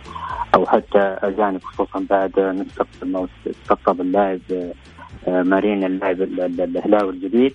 [0.55, 4.39] أو حتى أجانب خصوصا بعد نستقطب استقطب اللاعب
[5.27, 7.53] آه، مارين اللاعب الهلاوي الجديد.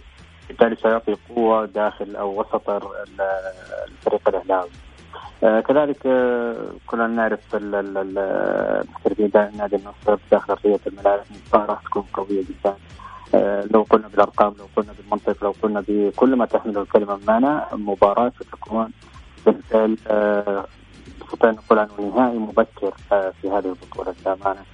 [0.49, 4.69] بالتالي سيعطي قوة داخل أو وسط الفريق الأهلاوي
[5.45, 6.57] آه كذلك آه
[6.87, 11.21] كلنا نعرف المحترفين نادي النصر داخل أرضية الملاعب
[11.55, 12.75] راح تكون قوية جدا.
[13.73, 18.91] لو قلنا بالأرقام لو قلنا بالمنطق لو قلنا بكل ما تحمله الكلمة بمعنى مباراة ستكون
[19.47, 20.67] بالفعل آه،
[21.23, 24.15] نستطيع أن نقول عنه نهائي مبكر آه، في هذه البطولة.
[24.21, 24.65] للامانه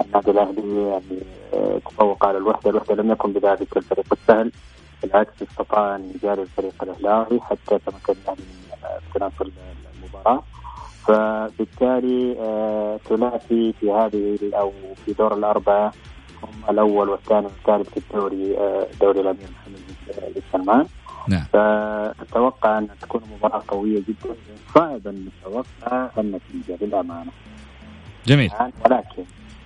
[0.00, 1.22] النادي الأهلي يعني
[1.54, 4.52] آه، تفوق على الوحدة، الوحدة لم يكن بذلك الفريق السهل
[5.02, 9.50] بالعكس استطاع أن يجاري الفريق الأهلاوي حتى تمكن الاهلي من تناصر
[9.94, 10.42] المباراة.
[11.06, 12.34] فبالتالي
[13.08, 14.72] ثلاثي في هذه أو
[15.04, 15.92] في دور الأربعة
[16.42, 18.56] هم الأول والثاني والثالث في الدوري
[19.00, 19.80] دوري الأمير محمد
[20.34, 20.86] بن سلمان.
[21.28, 21.44] نعم.
[21.52, 24.34] فأتوقع أن تكون مباراة قوية جدا.
[24.74, 27.30] صعب أن نتوقع النتيجة للأمانة
[28.26, 28.50] جميل.
[28.84, 29.24] ولكن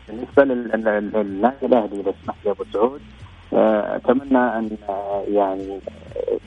[0.08, 3.00] بالنسبة للنادي الأهلي إذا سمح لي أبو سعود
[3.54, 5.80] آه، أتمنى أن آه، يعني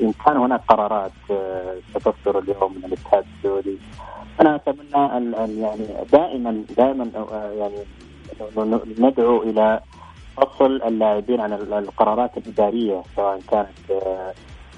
[0.02, 3.78] إن كان هناك قرارات آه، ستصدر اليوم من الاتحاد السعودي.
[4.42, 7.10] أنا أتمنى أن يعني دائما دائما
[7.60, 7.78] يعني
[9.00, 9.80] ندعو إلى
[10.38, 14.04] فصل اللاعبين عن القرارات الإدارية سواء كانت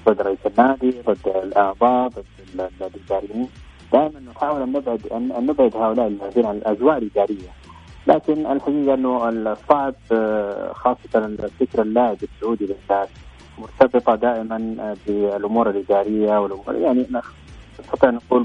[0.06, 3.48] ضد رئيس النادي ضد الأعضاء ضد الاداريين
[3.92, 7.48] دائما نحاول أن نبعد ان نبعد هؤلاء اللاعبين عن الاجواء الاداريه
[8.06, 13.08] لكن الحقيقة أنه الصعب آه، خاصة الفكر اللاعب السعودي بالذات
[13.58, 17.06] مرتبطة دائما آه، بالأمور الإدارية والامور يعني
[17.80, 18.42] نستطيع نقول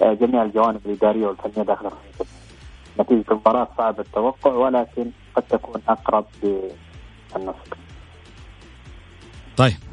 [0.00, 2.28] بجميع الجوانب الإدارية والفنية داخل الخليج
[3.00, 7.76] نتيجة المباراة صعب التوقع ولكن قد تكون أقرب للنصر.
[9.56, 9.89] طيب.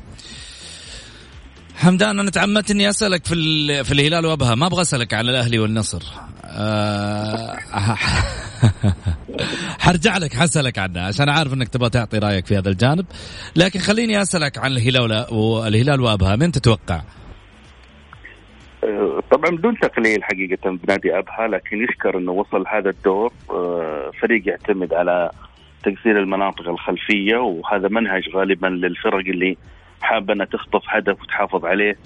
[1.77, 3.35] حمدان أنا تعمدت إني أسألك في
[3.83, 4.55] في الهلال وأبها.
[4.55, 6.01] ما أبغى أسألك عن الأهلي والنصر.
[6.45, 7.55] أه
[9.85, 13.05] حرجع لك حسألك عنها عشان عارف إنك تبغى تعطي رأيك في هذا الجانب.
[13.55, 16.35] لكن خليني أسألك عن الهلال والهلال وأبها.
[16.35, 17.01] من تتوقع؟
[18.83, 23.33] أه، طبعا بدون تقليل حقيقة بنادي أبها لكن يشكر أنه وصل هذا الدور.
[23.49, 25.31] أه، فريق يعتمد على
[25.83, 29.57] تقصير المناطق الخلفية وهذا منهج غالبا للفرق اللي
[30.01, 31.97] حابة إنها تخطف هدف وتحافظ عليه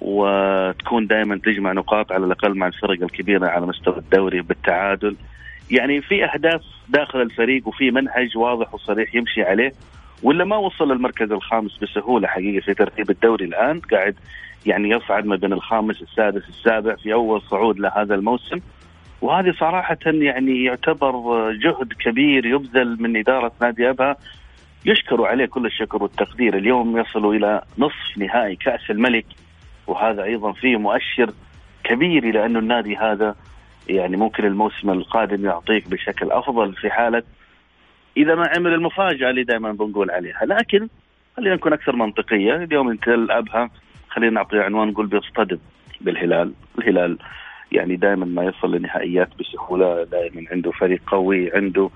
[0.00, 5.16] وتكون دائما تجمع نقاط على الأقل مع الفرق الكبيرة على مستوى الدوري بالتعادل.
[5.70, 9.72] يعني في أهداف داخل الفريق وفي منهج واضح وصريح يمشي عليه
[10.22, 14.14] ولا ما وصل للمركز الخامس بسهولة حقيقه في ترتيب الدوري الآن؟ قاعد
[14.66, 18.60] يعني يصعد ما بين الخامس السادس السابع في أول صعود لهذا الموسم.
[19.20, 21.12] وهذه صراحة يعني يعتبر
[21.52, 24.16] جهد كبير يبذل من إدارة نادي أبها
[24.84, 26.56] يشكر عليه كل الشكر والتقدير.
[26.56, 29.26] اليوم يصلوا إلى نصف نهائي كأس الملك
[29.86, 31.30] وهذا أيضا فيه مؤشر
[31.84, 33.34] كبير إلى أن النادي هذا
[33.88, 37.22] يعني ممكن الموسم القادم يعطيك بشكل أفضل في حالة
[38.16, 40.44] إذا ما عمل المفاجأة اللي دائما بنقول عليها.
[40.44, 40.88] لكن
[41.36, 42.56] خلينا نكون أكثر منطقية.
[42.56, 43.70] اليوم أنت أبها
[44.08, 45.58] خلينا نعطي عنوان نقول بيصطدم
[46.00, 46.52] بالهلال.
[46.78, 47.18] الهلال
[47.72, 51.90] يعني دائما ما يصل لنهائيات بسهولة دائما عنده فريق قوي عنده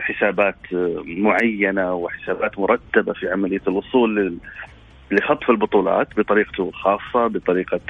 [0.00, 4.38] حسابات آه، معينة وحسابات مرتبة في عملية الوصول
[5.10, 7.80] لخطف البطولات بطريقته الخاصه بطريقة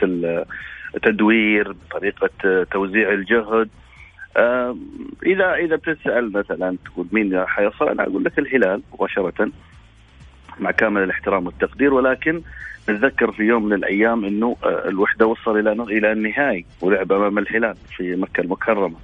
[0.94, 3.68] التدوير بطريقة آه، توزيع الجهد
[5.26, 9.50] إذا إذا بتسأل مثلا تقول مين حيصل أنا أقول لك الهلال مباشرة
[10.60, 12.42] مع كامل الاحترام والتقدير ولكن
[12.90, 17.74] نتذكر في يوم من الأيام إنه آه، الوحدة وصل إلى إلى النهائي ولعب أمام الهلال
[17.96, 18.96] في مكة المكرمة.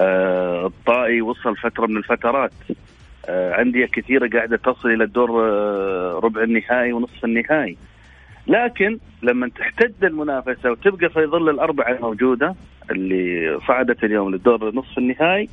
[0.00, 2.52] آه، الطائي وصل فترة من الفترات.
[3.26, 5.30] آه، أندية كثيرة قاعدة تصل إلى الدور
[6.24, 7.76] ربع النهائي ونصف النهائي.
[8.46, 12.54] لكن لما تحتد المنافسة وتبقى في ظل الأربعة الموجودة
[12.90, 15.48] اللي صعدت اليوم للدور نصف النهائي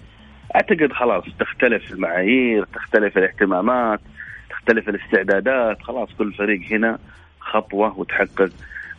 [0.55, 3.99] أعتقد خلاص تختلف المعايير تختلف الاهتمامات
[4.49, 5.81] تختلف الاستعدادات.
[5.81, 6.97] خلاص كل فريق هنا
[7.39, 8.49] خطوة وتحقق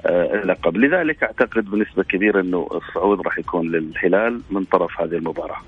[0.07, 5.61] آه، اللقب لذلك أعتقد بنسبة كبيرة إنه الصعود راح يكون للهلال من طرف هذه المباراة.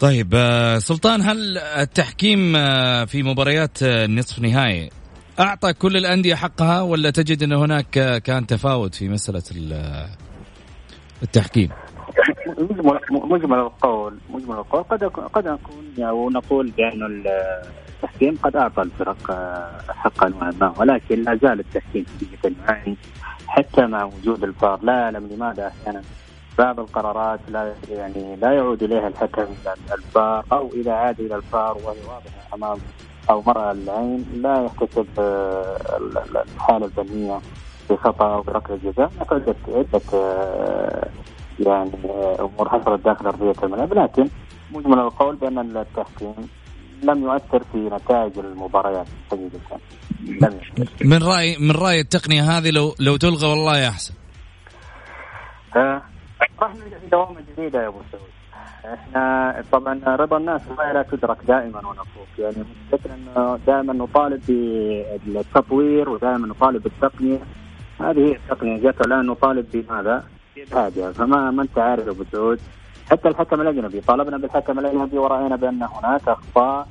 [0.00, 4.90] طيب آه، سلطان هل التحكيم آه، في مباريات النصف نهائي
[5.40, 9.42] أعطى كل الأندية حقها ولا تجد إن هناك كان تفاوت في مسألة
[11.22, 11.68] التحكيم؟
[12.58, 14.82] مجمل مجمل القول مجمل القول.
[14.82, 17.06] قد قد نكون أو نقول بانه
[18.02, 20.28] التحكيم قد أعطى الفرق آه، حقا
[20.60, 22.96] ما ولكن لا زال التحكيم حقيقه يعاني
[23.46, 26.02] حتى مع وجود الفار لا أعلم لماذا أحيانا
[26.58, 31.76] بعض القرارات لا يعني لا يعود إليها الحكم إلى الفار أو إذا عاد إلى الفار
[31.84, 32.78] وهي واضحة أمام
[33.30, 35.76] أو مرأى العين لا يحتسب آه،
[36.54, 37.38] الحالة الفنيه
[37.90, 41.08] بخطأ أو بركله جزاء عده عده آه،
[41.60, 41.90] يعني
[42.40, 44.28] أمور حصلت داخل أرضية الملعب لكن
[44.72, 46.34] مجمل القول بأن التحكيم
[47.02, 49.80] لم يؤثر في نتائج المباريات حقيقه
[50.22, 50.60] لم
[51.04, 54.14] من راي من رأي التقنية هذه لو لو تلغى والله أحسن.
[55.76, 56.02] آه
[56.62, 58.30] راح نرجع في دوامة جديدة يا أبو سعود.
[58.94, 62.26] إحنا طبعا رضا الناس لا تدرك دائما ونفوق.
[62.38, 64.42] يعني مشكلتنا إنه دائما نطالب
[65.26, 67.38] بالتطوير ودائما نطالب بالتقنية.
[68.00, 68.90] هذه هي التقنية.
[68.90, 70.24] جت الان نطالب بماذا؟
[70.56, 72.60] بإبعادها فما ما أنت عارف أبو سعود.
[73.12, 76.88] حتى الحكم الأجنبي طالبنا بالحكم الأجنبي ورأينا بأن هناك أخطاء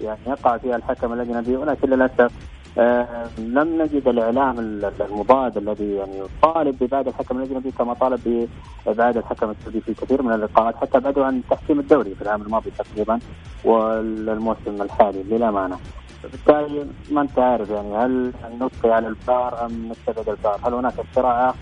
[0.00, 2.32] يعني يقع فيها الحكم الأجنبي ولكن للأسف
[2.78, 4.58] آه لم نجد الإعلام
[5.00, 8.48] المضاد الذي يعني يطالب بابعاد الحكم الأجنبي كما طالب
[8.86, 12.70] بابعاد الحكم السعودي في كثير من اللقاءات حتى بعدوا عن تحكيم الدوري في العام الماضي
[12.70, 13.18] تقريبا
[13.64, 15.76] والموسم الحالي للأمانة
[16.22, 21.54] فبالتالي ما أنت عارف يعني هل نبقي على الفار أم نستبعد الفار؟ هل هناك اختراع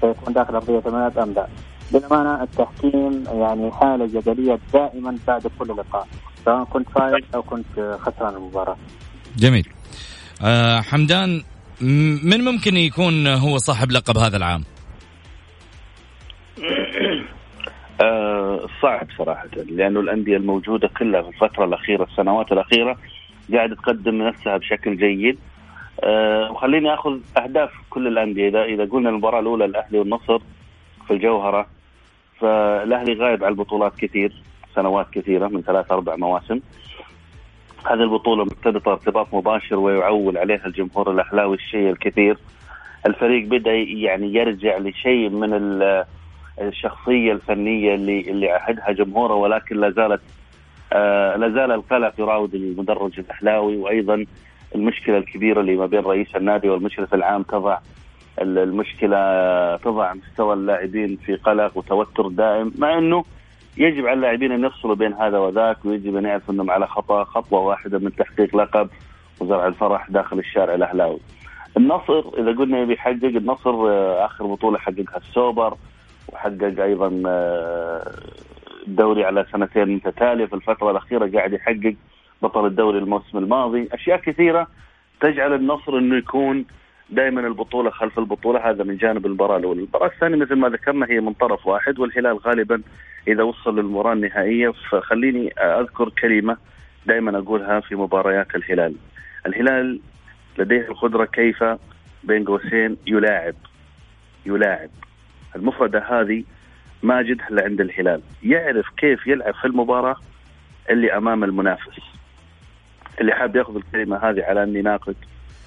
[0.00, 1.46] سيكون داخل ارضيه الملعب أم لا؟
[1.92, 6.06] للأمانة التحكيم يعني حالة جدلية دائما بعد كل لقاء
[6.44, 8.76] سواء كنت فايز أو كنت خسران المباراة.
[9.36, 9.68] جميل.
[10.44, 11.42] آه حمدان
[12.24, 14.64] من ممكن يكون هو صاحب لقب هذا العام؟
[18.04, 22.96] آه صعب صراحة لأنه الأندية الموجودة كلها في الفترة الأخيرة السنوات الأخيرة
[23.52, 25.38] قاعدة تقدم نفسها بشكل جيد.
[26.04, 28.48] آه وخليني أخذ أهداف كل الأندية.
[28.48, 30.38] إذا إذا قلنا المباراة الأولى الأهلي والنصر
[31.08, 31.66] في الجوهرة.
[32.40, 34.42] فالأهلي غايب على البطولات كثير
[34.74, 36.60] سنوات كثيرة من ثلاث أربع مواسم.
[37.86, 42.38] هذه البطولة مرتبطة ارتباط مباشر ويعول عليها الجمهور الأهلاوي الشيء الكثير.
[43.06, 45.52] الفريق بدأ يعني يرجع لشيء من
[46.60, 50.20] الشخصية الفنية اللي اللي عهدها جمهوره ولكن لا زالت
[50.92, 53.76] آه لا زال القلق يراود المدرج الأهلاوي.
[53.76, 54.24] وأيضا
[54.74, 57.78] المشكلة الكبيرة اللي ما بين رئيس النادي والمشرف العام تضع
[58.38, 59.16] المشكلة
[59.76, 63.24] تضع مستوى اللاعبين في قلق وتوتر دائم مع إنه
[63.76, 67.60] يجب على اللاعبين أن يفصلوا بين هذا وذاك ويجب أن يعرفوا إنهم على خطأ خطوة
[67.60, 68.88] واحدة من تحقيق لقب
[69.40, 71.18] وزرع الفرح داخل الشارع الأهلاوي.
[71.76, 75.76] النصر إذا قلنا يبي يحقق النصر آه، آخر بطولة حققها السوبر
[76.28, 78.12] وحقق أيضا آه،
[78.86, 81.94] الدوري على سنتين متتالية في الفترة الأخيرة قاعد يحقق
[82.42, 84.66] بطل الدوري الموسم الماضي، أشياء كثيرة
[85.20, 86.64] تجعل النصر إنه يكون
[87.10, 91.20] دائما البطولة خلف البطولة هذا من جانب المباراة الأولى، المباراة الثانية مثل ما ذكرنا هي
[91.20, 92.82] من طرف واحد والهلال غالبا
[93.28, 94.72] إذا وصل للمباراة النهائية.
[94.90, 96.56] فخليني أذكر كلمة
[97.06, 98.94] دائما أقولها في مباريات الهلال.
[99.46, 100.00] الهلال
[100.58, 101.64] لديه القدرة كيف
[102.24, 103.54] بين قوسين يلاعب
[104.46, 104.90] يلاعب.
[105.56, 106.44] المفردة هذه
[107.02, 108.20] ماجد عند الهلال.
[108.42, 110.16] يعرف كيف يلعب في المباراة
[110.90, 112.00] اللي أمام المنافس.
[113.20, 115.16] اللي حاب يأخذ الكلمة هذه على أني ناقد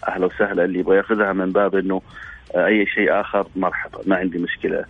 [0.07, 2.01] أهلا وسهلا اللي يبغى يأخذها من باب إنه
[2.55, 4.85] أي شيء آخر مرحبا ما عندي مشكلة.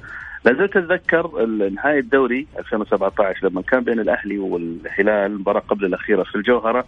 [0.46, 6.86] لازلت أتذكر نهاية الدوري 2017 لما كان بين الأهلي والهلال المباراه قبل الأخيرة في الجوهرة.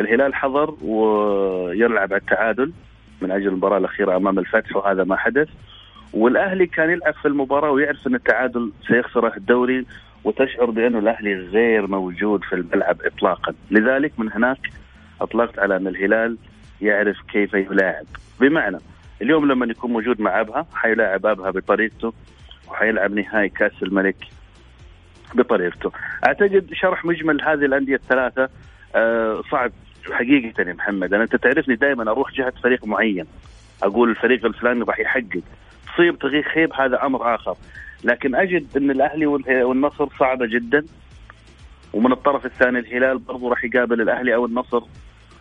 [0.00, 2.72] الهلال حضر ويلعب على التعادل
[3.22, 5.48] من أجل المباراة الأخيرة أمام الفتح وهذا ما حدث.
[6.12, 9.86] والأهلي كان يلعب في المباراة ويعرف إن التعادل سيخسره الدوري
[10.24, 14.58] وتشعر بانه الأهلي غير موجود في الملعب اطلاقا، لذلك من هناك
[15.20, 16.36] أطلقت على أن الهلال
[16.82, 18.06] يعرف كيف يلاعب،
[18.40, 18.78] بمعنى
[19.22, 22.12] اليوم لما يكون موجود مع ابها حيلاعب أبها بطريقته
[22.68, 24.16] وحيلعب نهائي كأس الملك
[25.34, 25.92] بطريقته.
[26.26, 28.48] أعتقد شرح مجمل هذه الأندية الثلاثة
[28.94, 29.72] أه صعب
[30.12, 33.26] حقيقة يا محمد، أنا أنت تعرفني دائما أروح جهة فريق معين.
[33.82, 35.42] أقول الفريق الفلاني راح يحقق.
[35.94, 37.56] تصيب تغيير خيب هذا أمر آخر.
[38.04, 40.84] لكن أجد إن الأهلي والنصر صعبة جدا.
[41.92, 44.82] ومن الطرف الثاني الهلال برضو راح يقابل الأهلي أو النصر.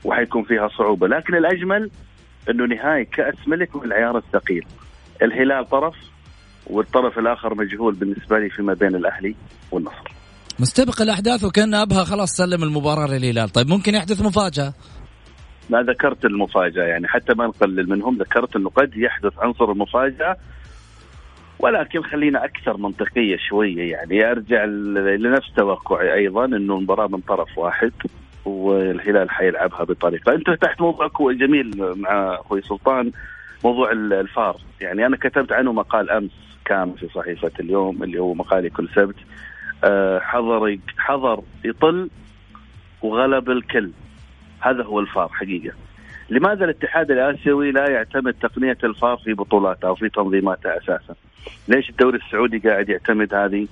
[0.03, 1.07] وحيكون فيها صعوبة.
[1.07, 1.89] لكن الأجمل
[2.49, 4.65] إنه نهائي كأس ملك من العيار الثقيل.
[5.21, 5.95] الهلال طرف
[6.67, 9.35] والطرف الآخر مجهول بالنسبة لي فيما بين الأهلي
[9.71, 10.11] والنصر.
[10.59, 13.49] مستبق الأحداث وكأن أبها خلاص سلم المباراة للهلال.
[13.49, 14.73] طيب ممكن يحدث مفاجأة؟
[15.69, 17.07] ما ذكرت المفاجأة يعني.
[17.07, 20.37] حتى ما نقلل منهم ذكرت إنه قد يحدث عنصر المفاجأة.
[21.59, 24.31] ولكن خلينا أكثر منطقية شوية يعني.
[24.31, 24.65] أرجع
[25.19, 27.91] لنفس توقعي أيضا إنه المباراة من طرف واحد.
[28.45, 30.33] والهلال حيلعبها بطريقة.
[30.33, 33.11] انت فتحت موضوع جميل مع أخوي سلطان
[33.63, 34.57] موضوع الفار.
[34.81, 36.31] يعني أنا كتبت عنه مقال أمس
[36.65, 39.15] كان في صحيفة اليوم اللي هو مقالي كل سبت.
[39.83, 42.09] آه، حضر حضر يطل
[43.01, 43.91] وغلب الكل.
[44.59, 45.75] هذا هو الفار حقيقة.
[46.29, 51.15] لماذا الاتحاد الآسيوي لا يعتمد تقنية الفار في بطولاته أو في تنظيماته أساسا؟
[51.67, 53.67] ليش الدوري السعودي قاعد يعتمد هذه؟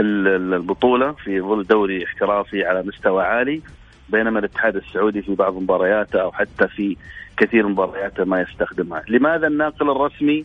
[0.00, 3.62] البطولة في ظل دوري احترافي على مستوى عالي
[4.08, 6.96] بينما الاتحاد السعودي في بعض مبارياته أو حتى في
[7.36, 10.44] كثير مبارياته ما يستخدمها، لماذا الناقل الرسمي؟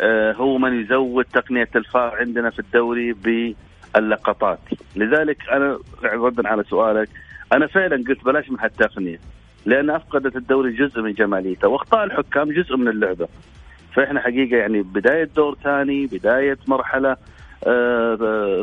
[0.00, 4.58] آه، هو من يزود تقنية الفار عندنا في الدوري باللقطات،
[4.96, 7.08] لذلك أنا ردا على سؤالك
[7.52, 9.18] أنا فعلا قلت بلاش من هالتقنية
[9.66, 13.28] لأن أفقدت الدوري جزء من جماليته وأخطاء الحكام جزء من اللعبة.
[13.94, 17.16] فإحنا حقيقة يعني بداية دور ثاني بداية مرحلة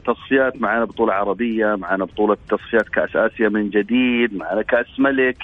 [0.06, 5.38] تصفيات معنا بطولة عربية معنا بطولة تصفيات كأس آسيا من جديد معنا كأس ملك.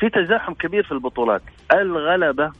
[0.00, 1.42] في تزاحم كبير في البطولات.
[1.72, 2.52] الغلبة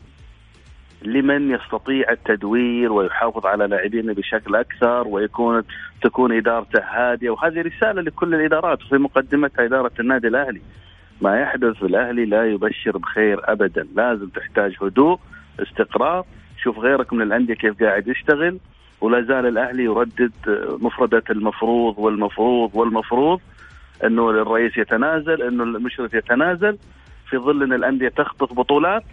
[1.02, 5.62] لمن يستطيع التدوير ويحافظ على لاعبينه بشكل أكثر ويكون
[6.02, 7.30] تكون إدارته هادية.
[7.30, 10.60] وهذه رسالة لكل الإدارات وفي مقدمتها إدارة النادي الأهلي.
[11.20, 15.18] ما يحدث في الأهلي لا يبشر بخير ابدا، لازم تحتاج هدوء،
[15.62, 16.24] استقرار،
[16.62, 18.58] شوف غيرك من الأندية كيف قاعد يشتغل.
[19.00, 20.32] ولا زال الأهلي يردد
[20.80, 23.40] مفردة المفروض والمفروض والمفروض
[24.04, 26.78] إنه الرئيس يتنازل، إنه المشرف يتنازل
[27.30, 29.04] في ظل إن الأندية تخطف بطولات.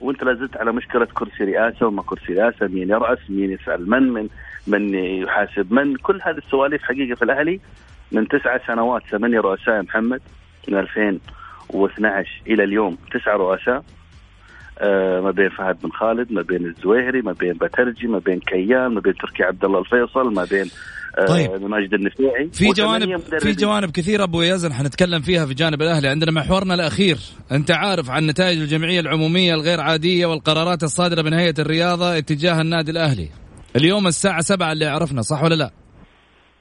[0.00, 4.28] وأنت لازلت على مشكلة كرسي رئاسة وما كرسي رئاسة مين يرأس مين يسأل من من
[4.66, 5.96] من يحاسب من.
[5.96, 7.60] كل هذه السواليف حقيقة في الأهلي
[8.12, 10.20] من تسعة سنوات ثمانية رؤساء محمد
[10.68, 13.84] من 2012 إلى اليوم تسعة رؤساء.
[15.22, 19.00] ما بين فهد بن خالد ما بين الزويهري ما بين بترجي ما بين كيان ما
[19.00, 20.70] بين تركي عبد الله الفيصل ما بين
[21.18, 21.62] آه، طيب.
[21.62, 26.08] ماجد النفيعي في جوانب في جوانب كثيرة أبو يزن حنتكلم فيها في جانب الأهلي.
[26.08, 27.16] عندنا محورنا الأخير.
[27.52, 32.90] أنت عارف عن نتائج الجمعية العمومية الغير عادية والقرارات الصادرة من هيئه الرياضة اتجاه النادي
[32.90, 33.28] الأهلي.
[33.76, 35.70] اليوم الساعة 7 اللي عرفنا صح ولا لا؟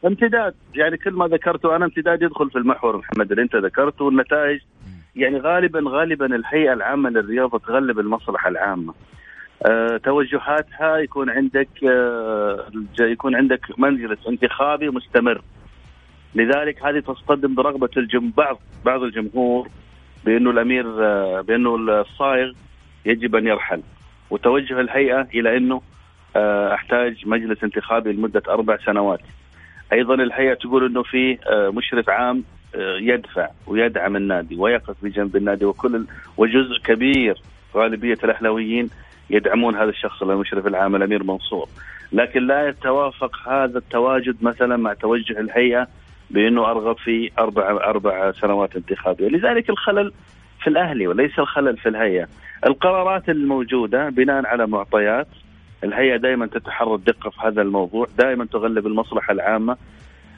[0.05, 0.53] امتداد.
[0.75, 4.59] يعني كل ما ذكرته أنا امتداد يدخل في المحور محمد اللي أنت ذكرته والنتائج
[5.15, 8.93] يعني غالبا غالبا الهيئة العامة للرياضة تغلب المصلحة العامة.
[9.65, 12.65] آه، توجهاتها يكون عندك آه،
[12.99, 15.41] يكون عندك مجلس انتخابي مستمر.
[16.35, 19.67] لذلك هذه تصطدم برغبة الجم بعض بعض الجمهور
[20.25, 22.53] بأنه الأمير آه، بأنه الصايغ
[23.05, 23.81] يجب أن يرحل.
[24.29, 25.81] وتوجه الهيئة إلى أنه
[26.73, 29.19] أحتاج مجلس انتخابي لمدة أربع سنوات.
[29.93, 31.37] أيضا الهيئة تقول أنه في
[31.73, 32.43] مشرف عام
[32.79, 36.05] يدفع ويدعم النادي ويقف بجنب النادي وكل
[36.37, 37.41] وجزء كبير
[37.75, 38.89] غالبية الأهلاويين
[39.29, 41.69] يدعمون هذا الشخص المشرف العام الأمير منصور
[42.13, 45.87] لكن لا يتوافق هذا التواجد مثلا مع توجه الهيئة
[46.29, 50.11] بأنه أرغب في أربع أربع سنوات انتخابية، لذلك الخلل
[50.61, 52.27] في الأهلي وليس الخلل في الهيئة.
[52.65, 55.27] القرارات الموجودة بناء على معطيات
[55.83, 59.77] الهيئة دائما تتحرى الدقة في هذا الموضوع، دائما تغلب المصلحة العامة.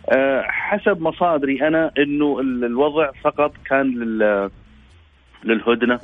[0.10, 3.88] أه حسب مصادري أنا إنه الوضع فقط كان
[5.44, 6.00] للهدنة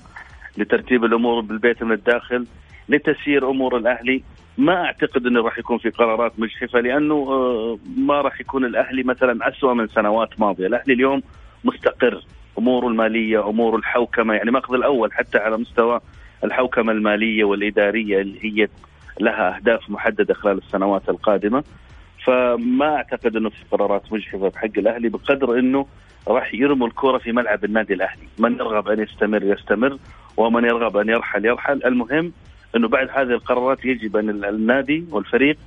[0.58, 2.46] لترتيب الأمور بالبيت من الداخل
[2.90, 4.24] لتسيير أمور الأهلي.
[4.58, 9.50] ما أعتقد إنه راح يكون في قرارات مجحفة لأنه آه، ما راح يكون الأهلي مثلا
[9.50, 11.22] اسوء من سنوات ماضية، الأهلي اليوم
[11.64, 12.24] مستقر.
[12.58, 16.00] أموره المالية، أموره الحوكمة يعني ماخذ الأول حتى على مستوى
[16.44, 18.68] الحوكمة المالية والإدارية اللي هي
[19.20, 21.64] لها أهداف محددة خلال السنوات القادمة.
[22.26, 25.86] فما أعتقد أنه في قرارات مجحفة بحق الأهلي بقدر إنه
[26.28, 29.98] راح يرموا الكرة في ملعب النادي الأهلي، من يرغب أن يستمر يستمر
[30.38, 32.32] ومن يرغب أن يرحل يرحل، المهم
[32.76, 35.58] إنه بعد هذه القرارات يجب أن النادي والفريق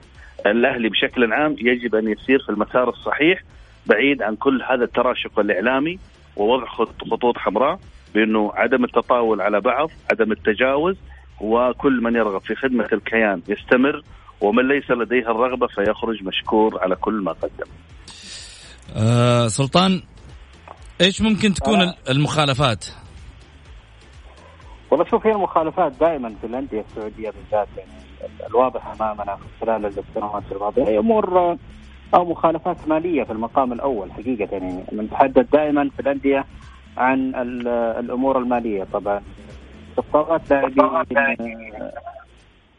[0.46, 3.42] الأهلي بشكل عام يجب أن يسير في المسار الصحيح
[3.86, 5.98] بعيد عن كل هذا التراشق الإعلامي
[6.36, 7.78] ووضع خطوط حمراء
[8.14, 10.96] بأنه عدم التطاول على بعض، عدم التجاوز
[11.40, 14.02] وكل من يرغب في خدمة الكيان يستمر
[14.44, 17.70] ومن ليس لديه الرغبة فيخرج مشكور على كل ما قدم.
[18.96, 20.02] آه سلطان
[21.00, 21.94] إيش ممكن تكون آه.
[22.10, 22.86] المخالفات؟
[24.90, 27.90] والله شوف هي المخالفات دائما في الأندية السعودية بالذات يعني
[28.50, 31.56] الواضح أمامنا خلال السنوات الماضية هي أمور
[32.14, 36.44] أو مخالفات مالية في المقام الأول حقيقة يعني نتحدث دائما في الأندية
[36.96, 37.34] عن
[37.98, 39.22] الأمور المالية طبعا
[39.90, 42.13] استقطابات لاعبين آه،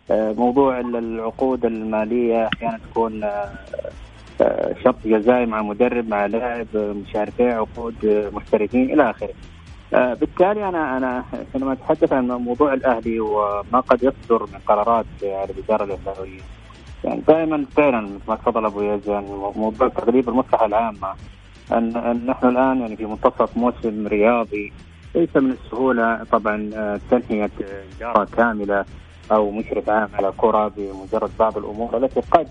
[0.10, 3.50] موضوع العقود المالية أحيانا تكون آه،
[4.42, 9.34] آه، شرط جزائي مع مدرب مع لاعب مش عارف إيه عقود محترفين إلى آخره.
[9.92, 15.84] بالتالي أنا أنا حينما أتحدث عن موضوع الأهلي وما قد يصدر من قرارات على الاداره
[15.84, 16.40] الاهلاويه
[17.04, 19.24] يعني دائما فعلا مثل ما تفضل أبو يزن
[19.56, 21.14] موضوع تغليب المصلحة العامة
[21.72, 24.74] أن, أن نحن الآن يعني في منتصف موسم رياضي
[25.16, 26.70] ليس من السهولة طبعا
[27.12, 27.52] تنهية
[27.98, 28.86] إدارة كاملة
[29.32, 32.48] أو مشرف عام على كرة بمجرد بعض الأمور التي قد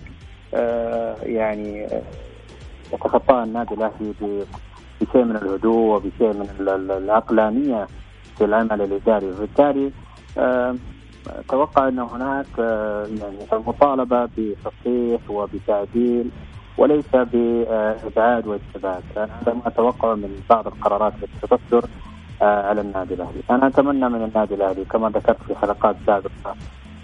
[0.53, 2.01] آه، يعني آه،
[2.93, 4.13] يتخطاها النادي الأهلي
[5.01, 6.47] بشيء من الهدوء وبشيء من
[6.89, 7.87] العقلانية
[8.37, 9.31] في العمل الإداري.
[9.31, 9.91] وبالتالي
[10.37, 10.75] آه،
[11.27, 12.57] أتوقع أن هناك
[13.19, 16.29] يعني المطالبة بتصحيح وبتعديل
[16.77, 23.41] وليس بإبعاد واجتبات، هذا ما أتوقع من بعض القرارات التي ستصدر آه، على النادي الأهلي،
[23.49, 26.55] أنا أتمنى من النادي الأهلي كما ذكرت في حلقات سابقة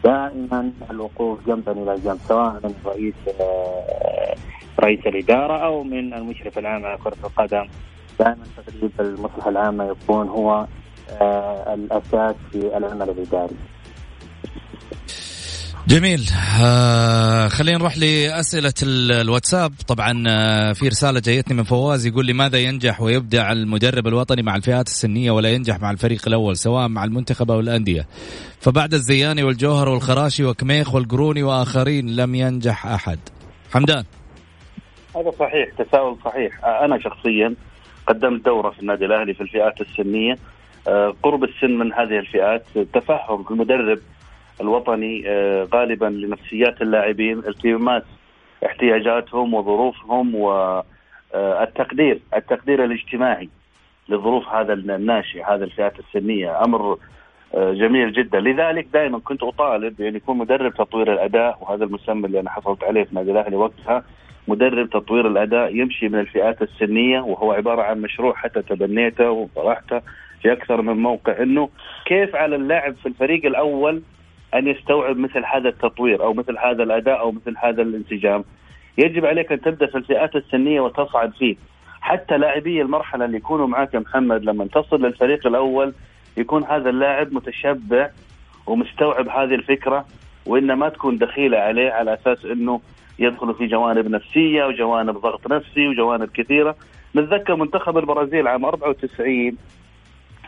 [0.04, 4.36] دائما الوقوف جنبا إلى جنب سواء من رئيس آه،
[4.80, 7.68] رئيس الإدارة أو من المشرف العام على كرة القدم
[8.20, 10.66] دائما تغليب المصلحه العامه يكون هو
[11.22, 13.56] آه، الأساس في العمل الإداري.
[15.88, 16.22] جميل.
[16.64, 18.74] آه خلينا نروح لأسئلة
[19.22, 19.72] الواتساب.
[19.88, 24.88] طبعا آه في رسالة جايتني من فواز يقول لماذا ينجح ويبدع المدرب الوطني مع الفئات
[24.88, 28.08] السنية ولا ينجح مع الفريق الأول سواء مع المنتخب أو الأندية؟
[28.60, 33.20] فبعد الزياني والجوهر والخراشي وكميخ والقروني وآخرين لم ينجح أحد.
[33.74, 34.04] حمدان.
[35.16, 36.64] هذا صحيح تساؤل صحيح.
[36.64, 37.56] آه، أنا شخصيا
[38.08, 40.38] قدمت دورة في النادي الأهلي في الفئات السنية.
[40.88, 44.00] آه، قرب السن من هذه الفئات تفهم المدرب
[44.62, 48.04] الوطني آه، غالبا لنفسيات اللاعبين التماس
[48.66, 53.50] احتياجاتهم وظروفهم والتقدير آه، التقدير الاجتماعي
[54.10, 56.64] لظروف هذا الناشئ هذا الفئات السنية.
[56.64, 56.98] أمر
[57.56, 58.40] آه، جميل جدا.
[58.40, 63.04] لذلك دائما كنت أطالب بأن يكون مدرب تطوير الأداء وهذا المسمى اللي أنا حصلت عليه
[63.04, 64.04] في النادي الأهلي وقتها.
[64.48, 70.02] مدرب تطوير الأداء يمشي من الفئات السنية وهو عبارة عن مشروع حتى تبنيته وطرحته
[70.42, 71.70] في أكثر من موقع إنه
[72.06, 74.02] كيف على اللاعب في الفريق الأول
[74.54, 78.44] أن يستوعب مثل هذا التطوير أو مثل هذا الأداء أو مثل هذا الانسجام.
[78.98, 81.56] يجب عليك أن تبدأ في الفئات السنية وتصعد فيه.
[82.02, 85.94] حتى لاعبي المرحلة اللي يكونوا معك محمد لما تصل للفريق الأول
[86.38, 88.10] يكون هذا اللاعب متشبع
[88.68, 90.06] ومستوعب هذه الفكرة
[90.46, 92.82] وان ما تكون دخيلة عليه على أساس إنه
[93.20, 96.76] يدخل في جوانب نفسية وجوانب ضغط نفسي وجوانب كثيرة.
[97.16, 99.58] نتذكر منتخب البرازيل عام 94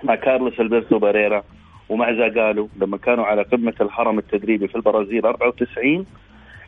[0.03, 1.43] مع كارلوس ألبرتو باريرا.
[1.89, 6.05] ومع زاغالو لما كانوا على قمة الهرم التدريبي في البرازيل 94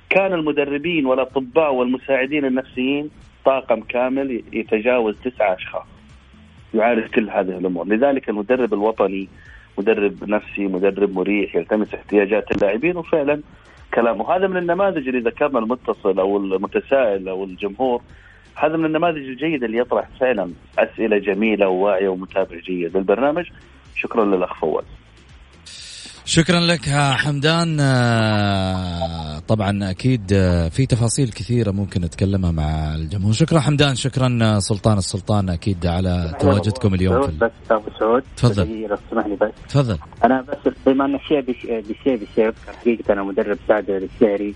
[0.10, 3.10] كان المدربين والأطباء والمساعدين النفسيين
[3.46, 5.86] طاقم كامل يتجاوز تسعة أشخاص.
[6.74, 9.28] يعالج كل هذه الأمور، لذلك المدرب الوطني
[9.78, 13.42] مدرب نفسي، مدرب مريح، يلتمس احتياجات اللاعبين وفعلا
[13.94, 18.02] كلامه، هذا من النماذج اللي ذكرنا المتصل أو المتسائل أو الجمهور.
[18.56, 23.46] هذا من النماذج الجيدة اللي يطرح فعلا أسئلة جميلة وواعية ومتابع جيد للبرنامج.
[23.96, 24.86] شكرا للأخ فواز
[26.26, 27.78] شكرا لك حمدان.
[27.80, 33.34] آه، طبعا أكيد آه، في تفاصيل كثيرة ممكن نتكلمها مع الجمهور.
[33.34, 38.88] شكرا حمدان شكرا آه، سلطان السلطان أكيد على تواجدكم اليوم في بس أبو سعود تفضل.
[38.90, 39.52] لو تسمح لي بس.
[39.70, 39.98] تفضل.
[40.24, 44.56] أنا بس بما ان الشيء بالشيء بالشيء حقيقة أنا مدرب سعد الشهري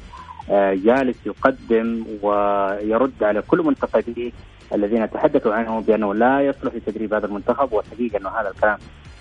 [0.86, 4.32] جالس يقدم ويرد على كل منتقديه
[4.74, 8.78] الذين تحدثوا عنه بأنه لا يصلح لتدريب هذا المنتخب والحقيقة أنه هذا الكلام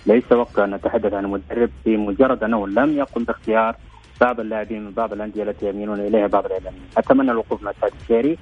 [0.09, 3.75] ليس وقت أن نتحدث عن المدرب في مجرد أنه لم يقم باختيار
[4.21, 8.37] بعض اللاعبين من بعض الأندية التي يميلون إليها بعض الإعلاميين، أتمنى الوقوف مع سعد الشيري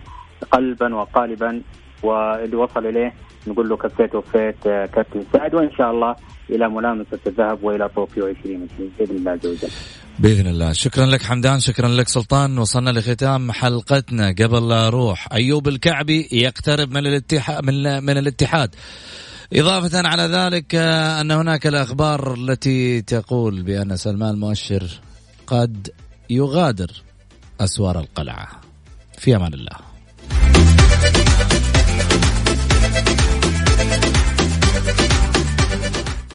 [0.51, 1.61] قلبا وقالبا
[2.03, 3.13] واللي وصل إليه
[3.47, 6.15] نقول له كفيت وفيت آه، كابتن سعد وإن شاء الله
[6.49, 9.69] إلى ملامسة الذهب وإلى طوكيو 2020 بإذن الله عز وجل.
[10.19, 10.71] بإذن الله.
[10.73, 12.57] شكرا لك حمدان شكرا لك سلطان.
[12.57, 14.29] وصلنا لختام حلقتنا.
[14.29, 18.75] قبل لا أروح أيوب الكعبي يقترب من الاتحاد من, من الاتحاد.
[19.53, 24.99] إضافة على ذلك آه، أن هناك الأخبار التي تقول بأن سلمان المؤشر
[25.47, 25.89] قد
[26.29, 26.91] يغادر
[27.61, 28.47] أسوار القلعة.
[29.17, 29.77] في أمان الله.